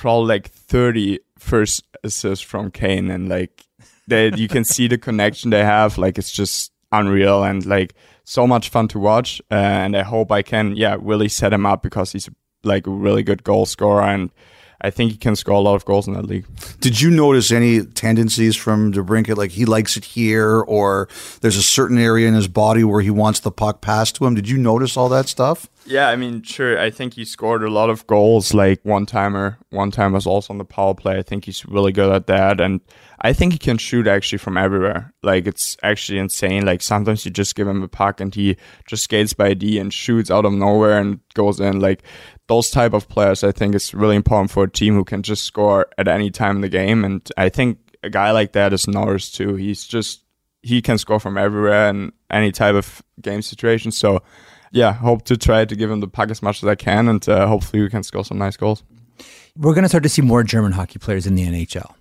probably 0.02 0.28
like 0.28 0.50
30 0.50 1.20
first 1.38 1.84
assists 2.04 2.44
from 2.44 2.72
Kane. 2.72 3.12
And 3.12 3.30
like 3.30 3.68
they 4.08 4.34
you 4.34 4.48
can 4.48 4.64
see 4.64 4.88
the 4.88 4.98
connection 4.98 5.52
they 5.52 5.64
have. 5.64 5.98
Like 5.98 6.18
it's 6.18 6.32
just 6.32 6.72
unreal 6.92 7.44
and 7.44 7.66
like 7.66 7.94
so 8.24 8.48
much 8.48 8.70
fun 8.70 8.88
to 8.90 9.00
watch. 9.00 9.42
Uh, 9.52 9.56
and 9.56 9.96
I 9.96 10.02
hope 10.04 10.32
I 10.32 10.42
can 10.42 10.76
yeah 10.76 10.98
really 11.00 11.30
set 11.30 11.54
him 11.54 11.66
up 11.66 11.84
because 11.84 12.12
he's 12.12 12.30
like 12.64 12.88
a 12.88 12.92
really 12.92 13.24
good 13.24 13.44
goal 13.44 13.66
scorer. 13.66 14.02
And 14.04 14.32
I 14.84 14.90
think 14.90 15.12
he 15.12 15.18
can 15.18 15.36
score 15.36 15.56
a 15.56 15.60
lot 15.60 15.76
of 15.76 15.86
goals 15.86 16.08
in 16.08 16.14
that 16.14 16.26
league. 16.26 16.46
Did 16.80 17.00
you 17.00 17.12
notice 17.12 17.52
any 17.52 17.86
tendencies 17.86 18.56
from 18.56 18.92
DeBrincat? 18.92 19.38
Like 19.38 19.52
he 19.52 19.66
likes 19.66 19.96
it 19.96 20.06
here, 20.06 20.60
or 20.62 21.08
there's 21.42 21.58
a 21.58 21.64
certain 21.64 21.98
area 21.98 22.28
in 22.28 22.34
his 22.34 22.48
body 22.48 22.84
where 22.84 23.02
he 23.02 23.12
wants 23.12 23.40
the 23.40 23.52
puck 23.52 23.82
passed 23.82 24.16
to 24.16 24.26
him. 24.26 24.34
Did 24.34 24.50
you 24.50 24.58
notice 24.58 24.98
all 24.98 25.10
that 25.10 25.30
stuff? 25.30 25.70
Yeah, 25.86 26.10
I 26.10 26.16
mean, 26.16 26.42
sure. 26.44 26.80
I 26.80 26.90
think 26.90 27.14
he 27.14 27.26
scored 27.26 27.64
a 27.64 27.70
lot 27.70 27.90
of 27.90 28.06
goals, 28.08 28.54
like 28.54 28.80
one 28.84 29.06
timer. 29.06 29.58
One 29.70 29.92
timer 29.92 30.16
was 30.16 30.28
also 30.28 30.54
on 30.54 30.58
the 30.58 30.66
power 30.66 30.94
play. 30.94 31.18
I 31.18 31.24
think 31.24 31.46
he's 31.46 31.66
really 31.66 31.92
good 31.92 32.12
at 32.12 32.28
that, 32.28 32.60
and 32.60 32.82
I 33.24 33.34
think 33.34 33.54
he 33.54 33.60
can 33.60 33.78
shoot 33.78 34.08
actually 34.08 34.40
from 34.40 34.58
everywhere. 34.58 35.14
Like 35.22 35.46
it's 35.46 35.78
actually 35.84 36.18
insane. 36.18 36.66
Like 36.66 36.82
sometimes 36.82 37.24
you 37.24 37.32
just 37.32 37.56
give 37.56 37.68
him 37.68 37.84
a 37.84 37.88
puck 37.88 38.20
and 38.20 38.34
he 38.34 38.58
just 38.88 39.04
skates 39.04 39.34
by 39.34 39.54
D 39.54 39.78
and 39.78 39.94
shoots 39.94 40.32
out 40.32 40.46
of 40.46 40.54
nowhere 40.54 40.98
and 40.98 41.20
goes 41.36 41.60
in. 41.60 41.80
Like 41.80 42.02
those 42.48 42.72
type 42.72 42.94
of 42.94 43.08
players, 43.08 43.44
I 43.44 43.52
think 43.52 43.76
is 43.76 43.94
really 43.94 44.16
important 44.16 44.50
for 44.50 44.64
a 44.64 44.70
team 44.70 44.96
who 44.96 45.04
can 45.04 45.22
just 45.22 45.44
score 45.44 45.88
at 46.00 46.08
any 46.08 46.32
time 46.32 46.58
in 46.58 46.62
the 46.62 46.70
game. 46.70 47.06
And 47.06 47.28
I 47.38 47.50
think 47.50 47.78
a 48.02 48.10
guy 48.10 48.32
like 48.32 48.54
that 48.54 48.74
is 48.74 48.88
Norris 48.88 49.32
too. 49.32 49.56
He's 49.56 49.86
just 49.86 50.24
he 50.64 50.82
can 50.82 50.98
score 50.98 51.20
from 51.20 51.38
everywhere 51.38 51.90
and 51.90 52.12
any 52.32 52.52
type 52.52 52.76
of 52.76 53.04
game 53.22 53.44
situation. 53.44 53.92
So 53.92 54.24
yeah, 54.72 54.94
hope 54.94 55.26
to 55.26 55.38
try 55.38 55.66
to 55.66 55.76
give 55.76 55.92
him 55.92 56.00
the 56.00 56.08
puck 56.08 56.32
as 56.32 56.42
much 56.42 56.64
as 56.64 56.68
I 56.68 56.76
can, 56.76 57.08
and 57.08 57.28
uh, 57.28 57.46
hopefully 57.46 57.84
we 57.84 57.90
can 57.90 58.04
score 58.04 58.24
some 58.24 58.38
nice 58.38 58.58
goals. 58.58 58.84
We're 59.58 59.74
going 59.74 59.84
to 59.84 59.90
start 59.90 60.04
to 60.04 60.10
see 60.10 60.22
more 60.22 60.44
German 60.44 60.72
hockey 60.72 60.98
players 60.98 61.28
in 61.28 61.36
the 61.36 61.46
NHL. 61.46 61.94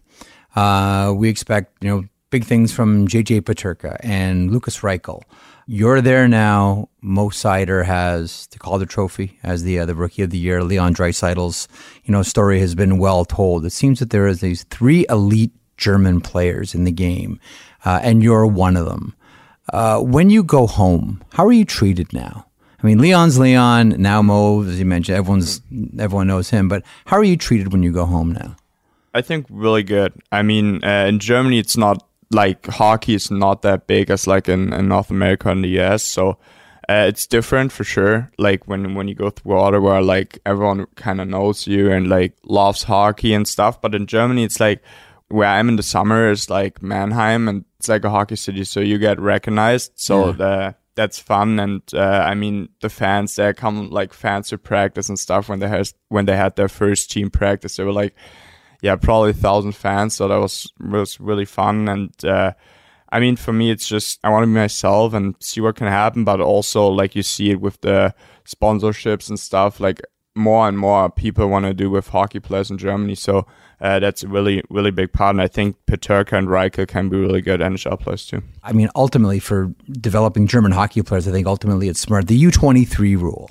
Uh, 0.55 1.13
we 1.17 1.29
expect, 1.29 1.83
you 1.83 1.89
know, 1.89 2.05
big 2.31 2.45
things 2.45 2.73
from 2.73 3.07
JJ 3.09 3.43
Peterka 3.43 3.99
and 4.03 4.51
Lukas 4.51 4.81
Reichel. 4.81 5.23
You're 5.67 6.01
there 6.01 6.27
now. 6.27 6.89
Mo 7.01 7.29
Seider 7.29 7.85
has 7.85 8.47
to 8.49 8.59
Calder 8.59 8.87
Trophy 8.87 9.39
as 9.43 9.63
the 9.63 9.79
uh, 9.79 9.87
the 9.87 9.95
Rookie 9.95 10.23
of 10.23 10.31
the 10.31 10.39
Year. 10.39 10.65
Leon 10.65 10.95
Draisaitl's, 10.95 11.69
you 12.05 12.13
know, 12.13 12.23
story 12.23 12.59
has 12.59 12.75
been 12.75 12.99
well 12.99 13.25
told. 13.25 13.65
It 13.65 13.71
seems 13.71 14.01
that 14.01 14.11
there 14.11 14.27
is 14.27 14.41
these 14.41 14.65
three 14.65 15.07
elite 15.09 15.53
German 15.77 16.21
players 16.21 16.75
in 16.75 16.85
the 16.85 16.91
game, 16.91 17.39
uh, 17.85 18.01
and 18.03 18.23
you're 18.23 18.47
one 18.47 18.77
of 18.77 18.87
them. 18.87 19.15
Uh, 19.73 20.01
when 20.01 20.29
you 20.29 20.43
go 20.43 20.67
home, 20.67 21.23
how 21.35 21.47
are 21.47 21.53
you 21.53 21.65
treated 21.65 22.13
now? 22.13 22.47
I 22.83 22.87
mean, 22.87 22.99
Leon's 22.99 23.39
Leon. 23.39 23.91
Now 23.91 24.23
Mo, 24.23 24.63
as 24.65 24.79
you 24.79 24.85
mentioned, 24.85 25.19
everyone's 25.19 25.61
everyone 25.99 26.27
knows 26.27 26.51
him. 26.51 26.69
But 26.69 26.83
how 27.05 27.17
are 27.17 27.25
you 27.25 27.37
treated 27.37 27.73
when 27.73 27.83
you 27.83 27.93
go 27.93 28.07
home 28.07 28.33
now? 28.33 28.57
I 29.15 29.23
think 29.23 29.47
really 29.51 29.83
good. 29.83 30.13
I 30.31 30.43
mean, 30.43 30.85
uh, 30.85 31.07
in 31.07 31.19
Germany, 31.19 31.59
it's 31.59 31.77
not 31.77 32.07
like 32.31 32.67
hockey 32.67 33.15
is 33.15 33.31
not 33.31 33.63
that 33.63 33.87
big 33.87 34.11
as 34.11 34.27
like 34.27 34.49
in, 34.49 34.73
in 34.73 34.89
North 34.89 35.11
America 35.11 35.51
and 35.51 35.65
the 35.65 35.81
US. 35.81 36.05
So 36.05 36.39
uh, 36.89 37.07
it's 37.09 37.27
different 37.27 37.73
for 37.73 37.85
sure. 37.85 38.31
Like 38.39 38.67
when 38.67 38.95
when 38.95 39.09
you 39.09 39.15
go 39.15 39.31
through 39.31 39.59
Ottawa, 39.59 40.01
like 40.01 40.39
everyone 40.47 40.87
kind 40.97 41.21
of 41.21 41.29
knows 41.29 41.67
you 41.67 41.91
and 41.91 42.09
like 42.09 42.37
loves 42.45 42.85
hockey 42.85 43.33
and 43.35 43.47
stuff. 43.47 43.81
But 43.81 43.95
in 43.95 44.07
Germany, 44.07 44.45
it's 44.45 44.61
like 44.61 44.83
where 45.29 45.49
I'm 45.49 45.69
in 45.69 45.77
the 45.77 45.83
summer 45.83 46.31
is 46.31 46.51
like 46.51 46.83
Mannheim, 46.83 47.49
and 47.49 47.65
it's 47.79 47.89
like 47.89 48.05
a 48.05 48.11
hockey 48.11 48.37
city, 48.37 48.65
so 48.65 48.81
you 48.81 48.99
get 48.99 49.21
recognized. 49.21 49.93
So 49.95 50.33
the 50.33 50.75
that's 50.97 51.21
fun, 51.21 51.61
and 51.61 51.83
uh, 51.95 52.25
I 52.27 52.35
mean 52.35 52.69
the 52.81 52.91
fans 52.91 53.37
there 53.37 53.55
come 53.55 53.91
like 53.91 54.13
fans 54.13 54.49
to 54.49 54.59
practice 54.59 55.09
and 55.09 55.19
stuff 55.19 55.49
when 55.49 55.61
they 55.61 55.69
has 55.69 55.95
when 56.09 56.27
they 56.27 56.37
had 56.37 56.57
their 56.57 56.69
first 56.69 57.11
team 57.11 57.31
practice. 57.31 57.77
They 57.77 57.85
were 57.85 57.93
like 57.93 58.15
yeah, 58.83 58.97
probably 58.97 59.31
a 59.31 59.35
thousand 59.35 59.73
fans. 59.73 60.15
So 60.15 60.29
that 60.29 60.39
was 60.39 60.73
was 60.81 61.21
really 61.21 61.45
fun. 61.45 61.89
And 61.89 62.25
uh, 62.25 62.53
I 63.11 63.21
mean, 63.21 63.37
for 63.37 63.53
me, 63.53 63.71
it's 63.71 63.89
just 63.89 64.21
I 64.25 64.31
want 64.31 64.45
to 64.45 64.47
be 64.47 64.55
myself 64.55 65.15
and 65.15 65.35
see 65.41 65.61
what 65.61 65.77
can 65.77 65.87
happen. 65.87 66.25
But 66.25 66.41
also, 66.41 66.89
like 66.89 67.15
you 67.15 67.23
see 67.23 67.51
it 67.51 67.61
with 67.61 67.81
the 67.81 68.15
sponsorships 68.45 69.29
and 69.29 69.39
stuff, 69.39 69.81
like 69.81 70.01
more 70.35 70.69
and 70.69 70.79
more 70.79 71.11
people 71.11 71.49
want 71.49 71.67
to 71.67 71.75
do 71.75 71.91
with 71.91 72.09
hockey 72.09 72.41
players 72.41 72.71
in 72.71 72.79
Germany. 72.79 73.17
So 73.17 73.47
uh, 73.81 73.99
that's 73.99 74.23
a 74.23 74.29
really 74.29 74.63
really 74.71 74.91
big 74.91 75.13
part. 75.13 75.35
And 75.35 75.43
I 75.43 75.49
think 75.49 75.77
Peterka 75.87 76.39
and 76.39 76.49
Reichel 76.49 76.87
can 76.87 77.09
be 77.09 77.19
really 77.19 77.41
good 77.41 77.61
NHL 77.61 77.99
players 78.01 78.27
too. 78.27 78.43
I 78.63 78.73
mean, 78.73 78.89
ultimately, 78.95 79.41
for 79.41 79.75
developing 79.91 80.47
German 80.47 80.73
hockey 80.73 81.03
players, 81.03 81.27
I 81.27 81.33
think 81.33 81.47
ultimately 81.47 81.89
it's 81.89 82.01
smart. 82.01 82.29
The 82.29 82.43
U23 82.43 83.21
rule. 83.21 83.51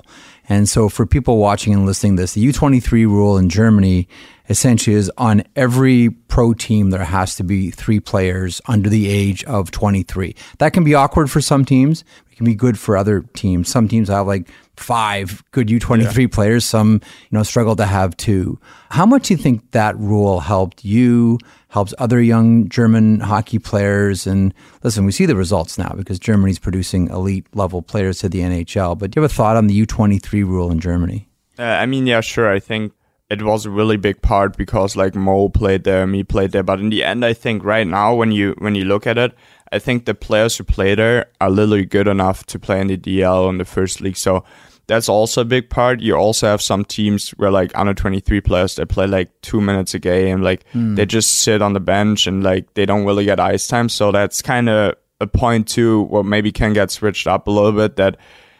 And 0.50 0.68
so, 0.68 0.88
for 0.88 1.06
people 1.06 1.38
watching 1.38 1.72
and 1.72 1.86
listening 1.86 2.16
this, 2.16 2.34
the 2.34 2.44
U23 2.44 2.90
rule 3.06 3.38
in 3.38 3.48
Germany 3.48 4.08
essentially 4.48 4.96
is 4.96 5.10
on 5.16 5.44
every 5.54 6.10
pro 6.10 6.54
team, 6.54 6.90
there 6.90 7.04
has 7.04 7.36
to 7.36 7.44
be 7.44 7.70
three 7.70 8.00
players 8.00 8.60
under 8.66 8.90
the 8.90 9.08
age 9.08 9.44
of 9.44 9.70
23. 9.70 10.34
That 10.58 10.72
can 10.72 10.82
be 10.82 10.92
awkward 10.92 11.30
for 11.30 11.40
some 11.40 11.64
teams, 11.64 12.02
it 12.32 12.36
can 12.36 12.44
be 12.44 12.56
good 12.56 12.80
for 12.80 12.96
other 12.96 13.20
teams. 13.32 13.68
Some 13.68 13.86
teams 13.86 14.08
have 14.08 14.26
like 14.26 14.48
five 14.80 15.44
good 15.50 15.68
U23 15.68 16.30
players, 16.32 16.64
some, 16.64 16.94
you 16.94 17.38
know, 17.38 17.42
struggle 17.42 17.76
to 17.76 17.86
have 17.86 18.16
two. 18.16 18.58
How 18.90 19.06
much 19.06 19.28
do 19.28 19.34
you 19.34 19.38
think 19.38 19.70
that 19.72 19.96
rule 19.98 20.40
helped 20.40 20.84
you, 20.84 21.38
helps 21.68 21.94
other 21.98 22.20
young 22.20 22.68
German 22.68 23.20
hockey 23.20 23.58
players? 23.58 24.26
And 24.26 24.54
listen, 24.82 25.04
we 25.04 25.12
see 25.12 25.26
the 25.26 25.36
results 25.36 25.78
now 25.78 25.92
because 25.96 26.18
Germany's 26.18 26.58
producing 26.58 27.08
elite 27.08 27.46
level 27.54 27.82
players 27.82 28.18
to 28.20 28.28
the 28.28 28.40
NHL. 28.40 28.98
But 28.98 29.10
do 29.10 29.20
you 29.20 29.22
have 29.22 29.30
a 29.30 29.34
thought 29.34 29.56
on 29.56 29.66
the 29.66 29.86
U23 29.86 30.32
rule 30.44 30.70
in 30.70 30.80
Germany? 30.80 31.28
Uh, 31.58 31.62
I 31.62 31.86
mean, 31.86 32.06
yeah, 32.06 32.20
sure. 32.20 32.50
I 32.50 32.58
think 32.58 32.92
it 33.30 33.42
was 33.42 33.64
a 33.64 33.70
really 33.70 33.96
big 33.96 34.20
part 34.22 34.56
because 34.56 34.96
like 34.96 35.14
Mo 35.14 35.48
played 35.48 35.84
there, 35.84 36.06
me 36.06 36.24
played 36.24 36.50
there. 36.50 36.64
But 36.64 36.80
in 36.80 36.90
the 36.90 37.04
end, 37.04 37.24
I 37.24 37.32
think 37.32 37.62
right 37.62 37.86
now 37.86 38.14
when 38.14 38.32
you 38.32 38.54
when 38.58 38.74
you 38.74 38.84
look 38.84 39.06
at 39.06 39.18
it, 39.18 39.32
I 39.72 39.78
think 39.78 40.04
the 40.04 40.14
players 40.14 40.56
who 40.56 40.64
play 40.64 40.96
there 40.96 41.26
are 41.40 41.48
literally 41.48 41.84
good 41.84 42.08
enough 42.08 42.44
to 42.46 42.58
play 42.58 42.80
in 42.80 42.88
the 42.88 42.96
DL 42.96 43.48
in 43.48 43.58
the 43.58 43.64
first 43.64 44.00
league. 44.00 44.16
So 44.16 44.44
that's 44.90 45.08
also 45.08 45.42
a 45.42 45.44
big 45.44 45.70
part. 45.70 46.00
You 46.00 46.16
also 46.16 46.48
have 46.48 46.60
some 46.60 46.84
teams 46.84 47.30
where 47.30 47.52
like 47.52 47.70
under 47.78 47.94
23 47.94 48.40
players 48.40 48.74
they 48.74 48.84
play 48.84 49.06
like 49.06 49.30
two 49.40 49.60
minutes 49.60 49.94
a 49.94 50.00
game, 50.00 50.42
like 50.42 50.68
hmm. 50.72 50.96
they 50.96 51.06
just 51.06 51.30
sit 51.42 51.62
on 51.62 51.74
the 51.74 51.80
bench 51.80 52.26
and 52.26 52.42
like 52.42 52.74
they 52.74 52.86
don't 52.86 53.04
really 53.06 53.24
get 53.24 53.38
ice 53.38 53.68
time. 53.68 53.88
So 53.88 54.10
that's 54.10 54.42
kind 54.42 54.68
of 54.68 54.96
a 55.20 55.28
point 55.28 55.68
too, 55.68 56.02
what 56.02 56.26
maybe 56.26 56.50
can 56.50 56.72
get 56.72 56.90
switched 56.90 57.28
up 57.28 57.46
a 57.46 57.52
little 57.52 57.70
bit. 57.70 57.94
That 57.96 58.16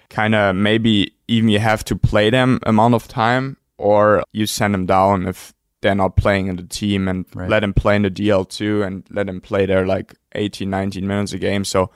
kind 0.09 0.37
of 0.37 0.55
maybe 0.55 1.13
even 1.27 1.49
you 1.49 1.59
have 1.59 1.83
to 1.87 1.97
play 1.97 2.31
them 2.31 2.61
amount 2.63 2.95
of 2.95 3.09
time 3.09 3.57
or 3.77 4.23
you 4.31 4.47
send 4.47 4.73
them 4.73 4.87
down 4.87 5.27
if 5.27 5.53
they're 5.81 5.97
not 5.97 6.15
playing 6.15 6.47
in 6.47 6.55
the 6.55 6.63
team 6.63 7.09
and 7.09 7.27
let 7.35 7.61
them 7.61 7.75
play 7.75 7.97
in 7.97 8.03
the 8.03 8.11
DL 8.11 8.49
too 8.49 8.85
and 8.85 9.03
let 9.11 9.27
them 9.27 9.41
play 9.41 9.67
there 9.67 9.85
like 9.85 10.15
18, 10.37 10.71
19 10.71 11.09
minutes 11.09 11.33
a 11.33 11.39
game. 11.39 11.65
So, 11.65 11.91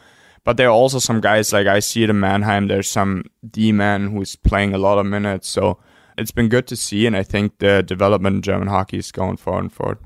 but 0.45 0.57
there 0.57 0.69
are 0.69 0.73
also 0.83 0.99
some 0.99 1.21
guys 1.21 1.53
like 1.53 1.67
I 1.67 1.81
see 1.81 2.05
it 2.05 2.11
in 2.11 2.21
Mannheim. 2.21 2.69
There's 2.69 2.89
some 2.89 3.25
D 3.51 3.73
man 3.73 4.11
who's 4.13 4.37
playing 4.37 4.75
a 4.75 4.79
lot 4.79 4.99
of 4.99 5.07
minutes. 5.07 5.49
So 5.49 5.79
it's 6.17 6.31
been 6.31 6.49
good 6.49 6.67
to 6.69 6.77
see. 6.77 7.07
And 7.07 7.17
I 7.17 7.23
think 7.23 7.59
the 7.59 7.83
development 7.83 8.37
in 8.37 8.43
German 8.43 8.69
hockey 8.69 8.99
is 8.99 9.11
going 9.13 9.37
forward 9.39 9.61
and 9.65 9.73
forward. 9.73 9.99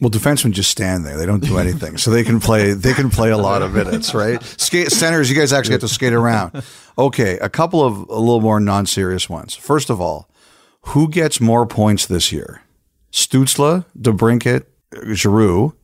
Well, 0.00 0.10
defensemen 0.10 0.52
just 0.52 0.70
stand 0.70 1.04
there; 1.04 1.18
they 1.18 1.26
don't 1.26 1.44
do 1.44 1.58
anything, 1.58 1.98
so 1.98 2.10
they 2.10 2.24
can 2.24 2.40
play. 2.40 2.72
They 2.72 2.94
can 2.94 3.10
play 3.10 3.30
a 3.30 3.36
lot 3.36 3.60
of 3.60 3.74
minutes, 3.74 4.14
right? 4.14 4.42
Skate 4.58 4.90
centers, 4.90 5.28
you 5.28 5.36
guys 5.36 5.52
actually 5.52 5.72
have 5.72 5.82
to 5.82 5.88
skate 5.88 6.14
around. 6.14 6.62
Okay, 6.96 7.36
a 7.38 7.50
couple 7.50 7.84
of 7.84 8.08
a 8.08 8.18
little 8.18 8.40
more 8.40 8.60
non-serious 8.60 9.28
ones. 9.28 9.54
First 9.54 9.90
of 9.90 10.00
all, 10.00 10.30
Who 10.94 11.08
gets 11.10 11.38
more 11.38 11.66
points 11.66 12.06
this 12.06 12.32
year? 12.32 12.62
Stützle, 13.12 13.84
DeBrincat, 13.98 14.64
Giroux, 15.12 15.74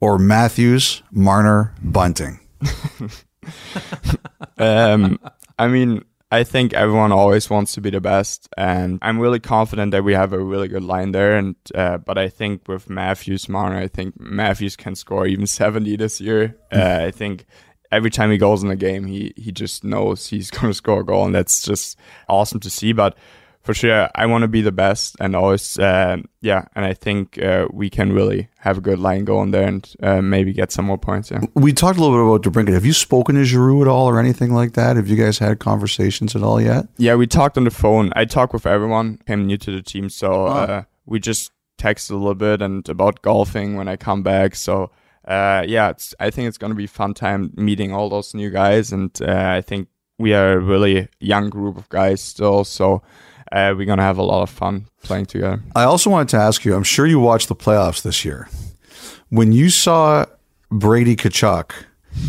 or 0.00 0.18
Matthews, 0.18 1.02
Marner, 1.10 1.72
Bunting? 1.82 2.40
um, 4.58 5.18
I 5.58 5.68
mean, 5.68 6.04
I 6.30 6.42
think 6.42 6.72
everyone 6.74 7.12
always 7.12 7.48
wants 7.48 7.74
to 7.74 7.80
be 7.80 7.90
the 7.90 8.00
best, 8.00 8.48
and 8.56 8.98
I'm 9.00 9.20
really 9.20 9.38
confident 9.38 9.92
that 9.92 10.02
we 10.02 10.14
have 10.14 10.32
a 10.32 10.42
really 10.42 10.66
good 10.66 10.82
line 10.82 11.12
there. 11.12 11.36
And 11.36 11.54
uh, 11.74 11.98
but 11.98 12.18
I 12.18 12.28
think 12.28 12.66
with 12.66 12.90
Matthews, 12.90 13.48
Marner, 13.48 13.78
I 13.78 13.86
think 13.86 14.18
Matthews 14.18 14.76
can 14.76 14.96
score 14.96 15.26
even 15.26 15.46
70 15.46 15.96
this 15.96 16.20
year. 16.20 16.56
Uh, 16.72 16.98
I 17.02 17.10
think 17.12 17.46
every 17.92 18.10
time 18.10 18.30
he 18.30 18.38
goes 18.38 18.62
in 18.62 18.68
the 18.68 18.76
game, 18.76 19.06
he 19.06 19.32
he 19.36 19.52
just 19.52 19.84
knows 19.84 20.26
he's 20.28 20.50
going 20.56 20.68
to 20.68 20.74
score 20.74 21.00
a 21.00 21.04
goal, 21.04 21.26
and 21.26 21.34
that's 21.34 21.62
just 21.62 21.96
awesome 22.28 22.60
to 22.60 22.70
see. 22.70 22.92
But 22.92 23.16
for 23.66 23.74
sure, 23.74 24.08
I 24.14 24.26
want 24.26 24.42
to 24.42 24.48
be 24.48 24.62
the 24.62 24.72
best, 24.72 25.16
and 25.18 25.34
always, 25.34 25.76
uh, 25.78 26.18
yeah. 26.40 26.66
And 26.76 26.84
I 26.84 26.94
think 26.94 27.36
uh, 27.42 27.66
we 27.72 27.90
can 27.90 28.12
really 28.12 28.48
have 28.58 28.78
a 28.78 28.80
good 28.80 29.00
line 29.00 29.24
going 29.24 29.50
there, 29.50 29.66
and 29.66 29.94
uh, 30.02 30.22
maybe 30.22 30.52
get 30.52 30.70
some 30.70 30.84
more 30.84 30.96
points. 30.96 31.32
Yeah. 31.32 31.40
We 31.54 31.72
talked 31.72 31.98
a 31.98 32.00
little 32.00 32.16
bit 32.16 32.26
about 32.26 32.42
DeBrincat. 32.42 32.72
Have 32.72 32.86
you 32.86 32.92
spoken 32.92 33.34
to 33.34 33.44
Giroux 33.44 33.82
at 33.82 33.88
all, 33.88 34.08
or 34.08 34.20
anything 34.20 34.54
like 34.54 34.74
that? 34.74 34.96
Have 34.96 35.08
you 35.08 35.16
guys 35.16 35.38
had 35.38 35.58
conversations 35.58 36.36
at 36.36 36.42
all 36.42 36.60
yet? 36.60 36.86
Yeah, 36.96 37.16
we 37.16 37.26
talked 37.26 37.58
on 37.58 37.64
the 37.64 37.70
phone. 37.72 38.12
I 38.14 38.24
talk 38.24 38.52
with 38.52 38.66
everyone. 38.66 39.20
I'm 39.28 39.46
new 39.46 39.58
to 39.58 39.72
the 39.72 39.82
team, 39.82 40.08
so 40.08 40.46
uh, 40.46 40.84
we 41.04 41.18
just 41.18 41.50
text 41.76 42.08
a 42.08 42.14
little 42.14 42.36
bit 42.36 42.62
and 42.62 42.88
about 42.88 43.20
golfing 43.20 43.76
when 43.76 43.88
I 43.88 43.96
come 43.96 44.22
back. 44.22 44.54
So. 44.54 44.90
Uh, 45.26 45.64
yeah, 45.66 45.88
it's, 45.88 46.14
I 46.20 46.30
think 46.30 46.46
it's 46.46 46.56
going 46.56 46.70
to 46.70 46.76
be 46.76 46.86
fun 46.86 47.12
time 47.12 47.52
meeting 47.56 47.92
all 47.92 48.08
those 48.08 48.32
new 48.32 48.48
guys, 48.48 48.92
and 48.92 49.10
uh, 49.20 49.56
I 49.58 49.60
think 49.60 49.88
we 50.18 50.34
are 50.34 50.52
a 50.52 50.60
really 50.60 51.08
young 51.18 51.50
group 51.50 51.76
of 51.76 51.88
guys 51.88 52.22
still. 52.22 52.62
So 52.62 53.02
uh, 53.52 53.74
we're 53.76 53.86
gonna 53.86 54.02
have 54.02 54.18
a 54.18 54.22
lot 54.22 54.42
of 54.42 54.50
fun 54.50 54.86
playing 55.02 55.26
together. 55.26 55.62
I 55.74 55.84
also 55.84 56.10
wanted 56.10 56.28
to 56.30 56.36
ask 56.38 56.64
you. 56.64 56.74
I'm 56.74 56.82
sure 56.82 57.06
you 57.06 57.20
watched 57.20 57.48
the 57.48 57.56
playoffs 57.56 58.02
this 58.02 58.24
year. 58.24 58.48
When 59.28 59.52
you 59.52 59.70
saw 59.70 60.26
Brady 60.70 61.16
Tkachuk 61.16 61.72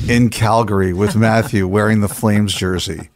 in 0.08 0.30
Calgary 0.30 0.93
with 0.93 1.15
Matthew 1.27 1.67
wearing 1.67 2.01
the 2.01 2.08
Flames 2.08 2.53
jersey, 2.53 3.10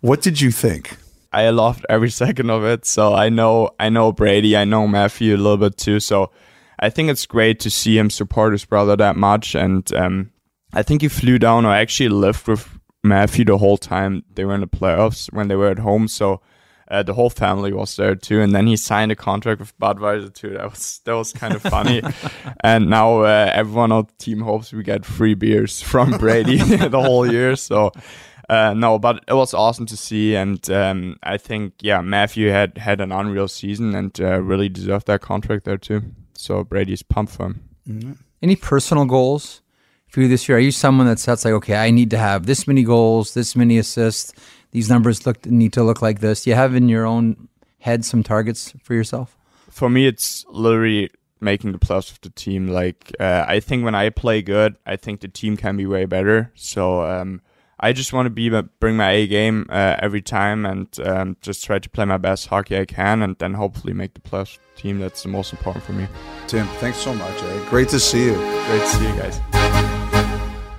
what 0.00 0.22
did 0.22 0.40
you 0.40 0.50
think? 0.50 0.96
I 1.32 1.50
loved 1.50 1.84
every 1.88 2.10
second 2.10 2.50
of 2.50 2.64
it. 2.64 2.86
So 2.86 3.14
I 3.14 3.28
know 3.28 3.70
I 3.78 3.88
know 3.88 4.12
Brady, 4.12 4.56
I 4.56 4.64
know 4.64 4.88
Matthew 4.88 5.34
a 5.34 5.36
little 5.36 5.56
bit 5.56 5.76
too. 5.76 6.00
So 6.00 6.30
I 6.78 6.90
think 6.90 7.10
it's 7.10 7.26
great 7.26 7.60
to 7.60 7.70
see 7.70 7.98
him 7.98 8.10
support 8.10 8.52
his 8.52 8.64
brother 8.64 8.96
that 8.96 9.16
much. 9.16 9.54
And 9.54 9.92
um, 9.94 10.30
I 10.72 10.82
think 10.82 11.02
he 11.02 11.08
flew 11.08 11.38
down 11.38 11.66
or 11.66 11.74
actually 11.74 12.08
lived 12.08 12.46
with 12.46 12.68
Matthew 13.02 13.44
the 13.44 13.58
whole 13.58 13.78
time 13.78 14.24
they 14.32 14.44
were 14.44 14.54
in 14.54 14.60
the 14.60 14.66
playoffs 14.66 15.32
when 15.32 15.48
they 15.48 15.56
were 15.56 15.68
at 15.68 15.80
home. 15.80 16.08
So 16.08 16.40
uh, 16.90 17.02
the 17.02 17.14
whole 17.14 17.30
family 17.30 17.72
was 17.72 17.96
there 17.96 18.14
too, 18.14 18.40
and 18.40 18.54
then 18.54 18.66
he 18.66 18.76
signed 18.76 19.12
a 19.12 19.16
contract 19.16 19.60
with 19.60 19.78
Budweiser 19.78 20.32
too. 20.32 20.50
That 20.50 20.70
was 20.70 21.00
that 21.04 21.14
was 21.14 21.32
kind 21.32 21.54
of 21.54 21.62
funny. 21.62 22.02
and 22.60 22.88
now 22.88 23.20
uh, 23.20 23.50
everyone 23.52 23.92
on 23.92 24.06
the 24.06 24.24
team 24.24 24.40
hopes 24.40 24.72
we 24.72 24.82
get 24.82 25.04
free 25.04 25.34
beers 25.34 25.82
from 25.82 26.12
Brady 26.18 26.56
the 26.88 27.00
whole 27.00 27.30
year. 27.30 27.56
So 27.56 27.92
uh, 28.48 28.72
no, 28.74 28.98
but 28.98 29.22
it 29.28 29.34
was 29.34 29.52
awesome 29.52 29.84
to 29.86 29.96
see, 29.96 30.34
and 30.34 30.70
um, 30.70 31.16
I 31.22 31.36
think 31.36 31.74
yeah, 31.82 32.00
Matthew 32.00 32.48
had 32.48 32.78
had 32.78 33.00
an 33.00 33.12
unreal 33.12 33.48
season 33.48 33.94
and 33.94 34.18
uh, 34.20 34.40
really 34.40 34.70
deserved 34.70 35.06
that 35.06 35.20
contract 35.20 35.64
there 35.64 35.76
too. 35.76 36.02
So 36.34 36.64
Brady's 36.64 37.02
pumped 37.02 37.32
for 37.32 37.46
him. 37.46 37.68
Mm-hmm. 37.86 38.12
Any 38.42 38.56
personal 38.56 39.04
goals 39.04 39.60
for 40.08 40.22
you 40.22 40.28
this 40.28 40.48
year? 40.48 40.56
Are 40.56 40.60
you 40.60 40.70
someone 40.70 41.06
that 41.06 41.18
sets 41.18 41.44
like, 41.44 41.54
okay, 41.54 41.76
I 41.76 41.90
need 41.90 42.10
to 42.10 42.18
have 42.18 42.46
this 42.46 42.66
many 42.66 42.84
goals, 42.84 43.34
this 43.34 43.54
many 43.54 43.76
assists? 43.76 44.32
These 44.70 44.88
numbers 44.88 45.26
look 45.26 45.46
need 45.46 45.72
to 45.74 45.82
look 45.82 46.02
like 46.02 46.20
this? 46.20 46.44
Do 46.44 46.50
you 46.50 46.56
have 46.56 46.74
in 46.74 46.88
your 46.88 47.06
own 47.06 47.48
head 47.80 48.04
some 48.04 48.22
targets 48.22 48.74
for 48.82 48.94
yourself? 48.94 49.36
For 49.70 49.88
me, 49.88 50.06
it's 50.06 50.44
literally 50.48 51.10
making 51.40 51.72
the 51.72 51.78
plus 51.78 52.10
of 52.10 52.20
the 52.20 52.30
team. 52.30 52.68
Like 52.68 53.12
uh, 53.20 53.44
I 53.46 53.60
think 53.60 53.84
when 53.84 53.94
I 53.94 54.10
play 54.10 54.42
good, 54.42 54.76
I 54.86 54.96
think 54.96 55.20
the 55.20 55.28
team 55.28 55.56
can 55.56 55.76
be 55.76 55.86
way 55.86 56.04
better. 56.04 56.52
So 56.54 57.02
um, 57.02 57.42
I 57.80 57.92
just 57.92 58.12
want 58.12 58.26
to 58.26 58.30
be 58.30 58.50
bring 58.80 58.96
my 58.96 59.10
A 59.10 59.26
game 59.26 59.66
uh, 59.68 59.96
every 60.00 60.22
time 60.22 60.66
and 60.66 60.88
um, 61.00 61.36
just 61.40 61.64
try 61.64 61.78
to 61.78 61.88
play 61.88 62.04
my 62.04 62.18
best 62.18 62.48
hockey 62.48 62.76
I 62.78 62.84
can, 62.84 63.22
and 63.22 63.36
then 63.38 63.54
hopefully 63.54 63.92
make 63.92 64.14
the 64.14 64.20
plus 64.20 64.58
team. 64.76 64.98
That's 64.98 65.22
the 65.22 65.28
most 65.28 65.52
important 65.52 65.84
for 65.84 65.92
me. 65.92 66.08
Tim, 66.48 66.66
thanks 66.78 66.98
so 66.98 67.14
much. 67.14 67.42
Eh? 67.42 67.70
Great 67.70 67.88
to 67.90 68.00
see 68.00 68.24
you. 68.24 68.34
Great 68.34 68.80
to 68.80 68.86
see 68.86 69.08
you 69.08 69.16
guys. 69.16 69.97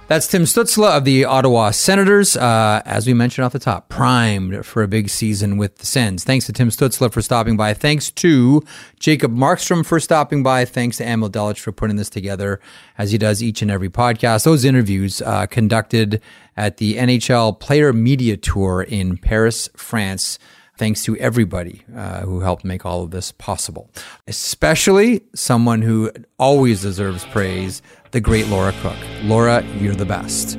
That's 0.09 0.25
Tim 0.25 0.45
Stützle 0.45 0.89
of 0.89 1.05
the 1.05 1.25
Ottawa 1.25 1.69
Senators. 1.69 2.35
Uh, 2.35 2.81
as 2.83 3.05
we 3.05 3.13
mentioned 3.13 3.45
off 3.45 3.53
the 3.53 3.59
top, 3.59 3.89
primed 3.89 4.65
for 4.65 4.81
a 4.81 4.87
big 4.87 5.07
season 5.07 5.57
with 5.57 5.77
the 5.77 5.85
Sens. 5.85 6.23
Thanks 6.23 6.47
to 6.47 6.51
Tim 6.51 6.69
Stützle 6.69 7.13
for 7.13 7.21
stopping 7.21 7.55
by. 7.55 7.75
Thanks 7.75 8.09
to 8.13 8.63
Jacob 8.99 9.31
Markstrom 9.35 9.85
for 9.85 9.99
stopping 9.99 10.41
by. 10.41 10.65
Thanks 10.65 10.97
to 10.97 11.07
Emil 11.07 11.29
Delich 11.29 11.59
for 11.59 11.71
putting 11.71 11.97
this 11.97 12.09
together, 12.09 12.59
as 12.97 13.11
he 13.11 13.19
does 13.19 13.43
each 13.43 13.61
and 13.61 13.69
every 13.69 13.89
podcast. 13.91 14.45
Those 14.45 14.65
interviews 14.65 15.21
uh, 15.21 15.45
conducted 15.45 16.23
at 16.57 16.77
the 16.77 16.95
NHL 16.95 17.59
Player 17.59 17.93
Media 17.93 18.35
Tour 18.35 18.81
in 18.81 19.15
Paris, 19.15 19.69
France 19.77 20.39
thanks 20.79 21.03
to 21.03 21.15
everybody 21.17 21.83
uh, 21.95 22.21
who 22.21 22.39
helped 22.39 22.63
make 22.63 22.85
all 22.85 23.03
of 23.03 23.11
this 23.11 23.31
possible, 23.33 23.91
especially 24.27 25.21
someone 25.35 25.81
who 25.81 26.09
always 26.39 26.81
deserves 26.81 27.25
praise, 27.25 27.81
the 28.11 28.21
great 28.21 28.47
Laura 28.47 28.73
Cook. 28.81 28.97
Laura, 29.23 29.63
you're 29.77 29.93
the 29.93 30.05
best. 30.05 30.57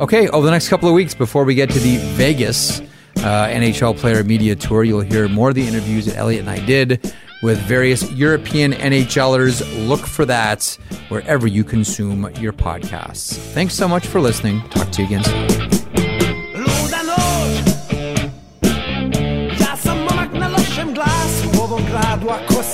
Okay, 0.00 0.28
over 0.28 0.44
the 0.44 0.50
next 0.50 0.68
couple 0.68 0.88
of 0.88 0.94
weeks, 0.94 1.14
before 1.14 1.44
we 1.44 1.54
get 1.54 1.70
to 1.70 1.78
the 1.78 1.96
Vegas 2.16 2.80
uh, 3.18 3.46
NHL 3.46 3.96
Player 3.96 4.24
Media 4.24 4.56
Tour, 4.56 4.82
you'll 4.82 5.00
hear 5.00 5.28
more 5.28 5.50
of 5.50 5.54
the 5.54 5.66
interviews 5.66 6.06
that 6.06 6.16
Elliot 6.16 6.40
and 6.40 6.50
I 6.50 6.64
did 6.66 7.14
with 7.42 7.58
various 7.60 8.10
European 8.10 8.72
NHLers. 8.72 9.86
Look 9.86 10.00
for 10.00 10.24
that 10.26 10.76
wherever 11.08 11.46
you 11.46 11.62
consume 11.62 12.28
your 12.34 12.52
podcasts. 12.52 13.36
Thanks 13.52 13.74
so 13.74 13.86
much 13.86 14.06
for 14.08 14.20
listening. 14.20 14.60
Talk 14.70 14.90
to 14.90 15.02
you 15.02 15.06
again 15.06 15.24
soon. 15.24 15.81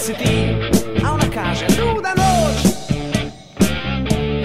Si 0.09 0.15
ti 0.15 0.57
a 1.05 1.13
una 1.13 1.29
casa 1.29 1.67
nuda 1.77 2.15
noć. 2.15 2.59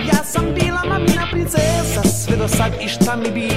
Ja 0.07 0.23
sam 0.23 0.45
bila 0.53 0.83
mamina 0.85 1.27
princesa 1.31 2.03
sve 2.03 2.37
do 2.37 2.47
sad 2.47 2.71
i 2.81 2.87
šta 2.87 3.15
mi 3.15 3.31
bi 3.31 3.47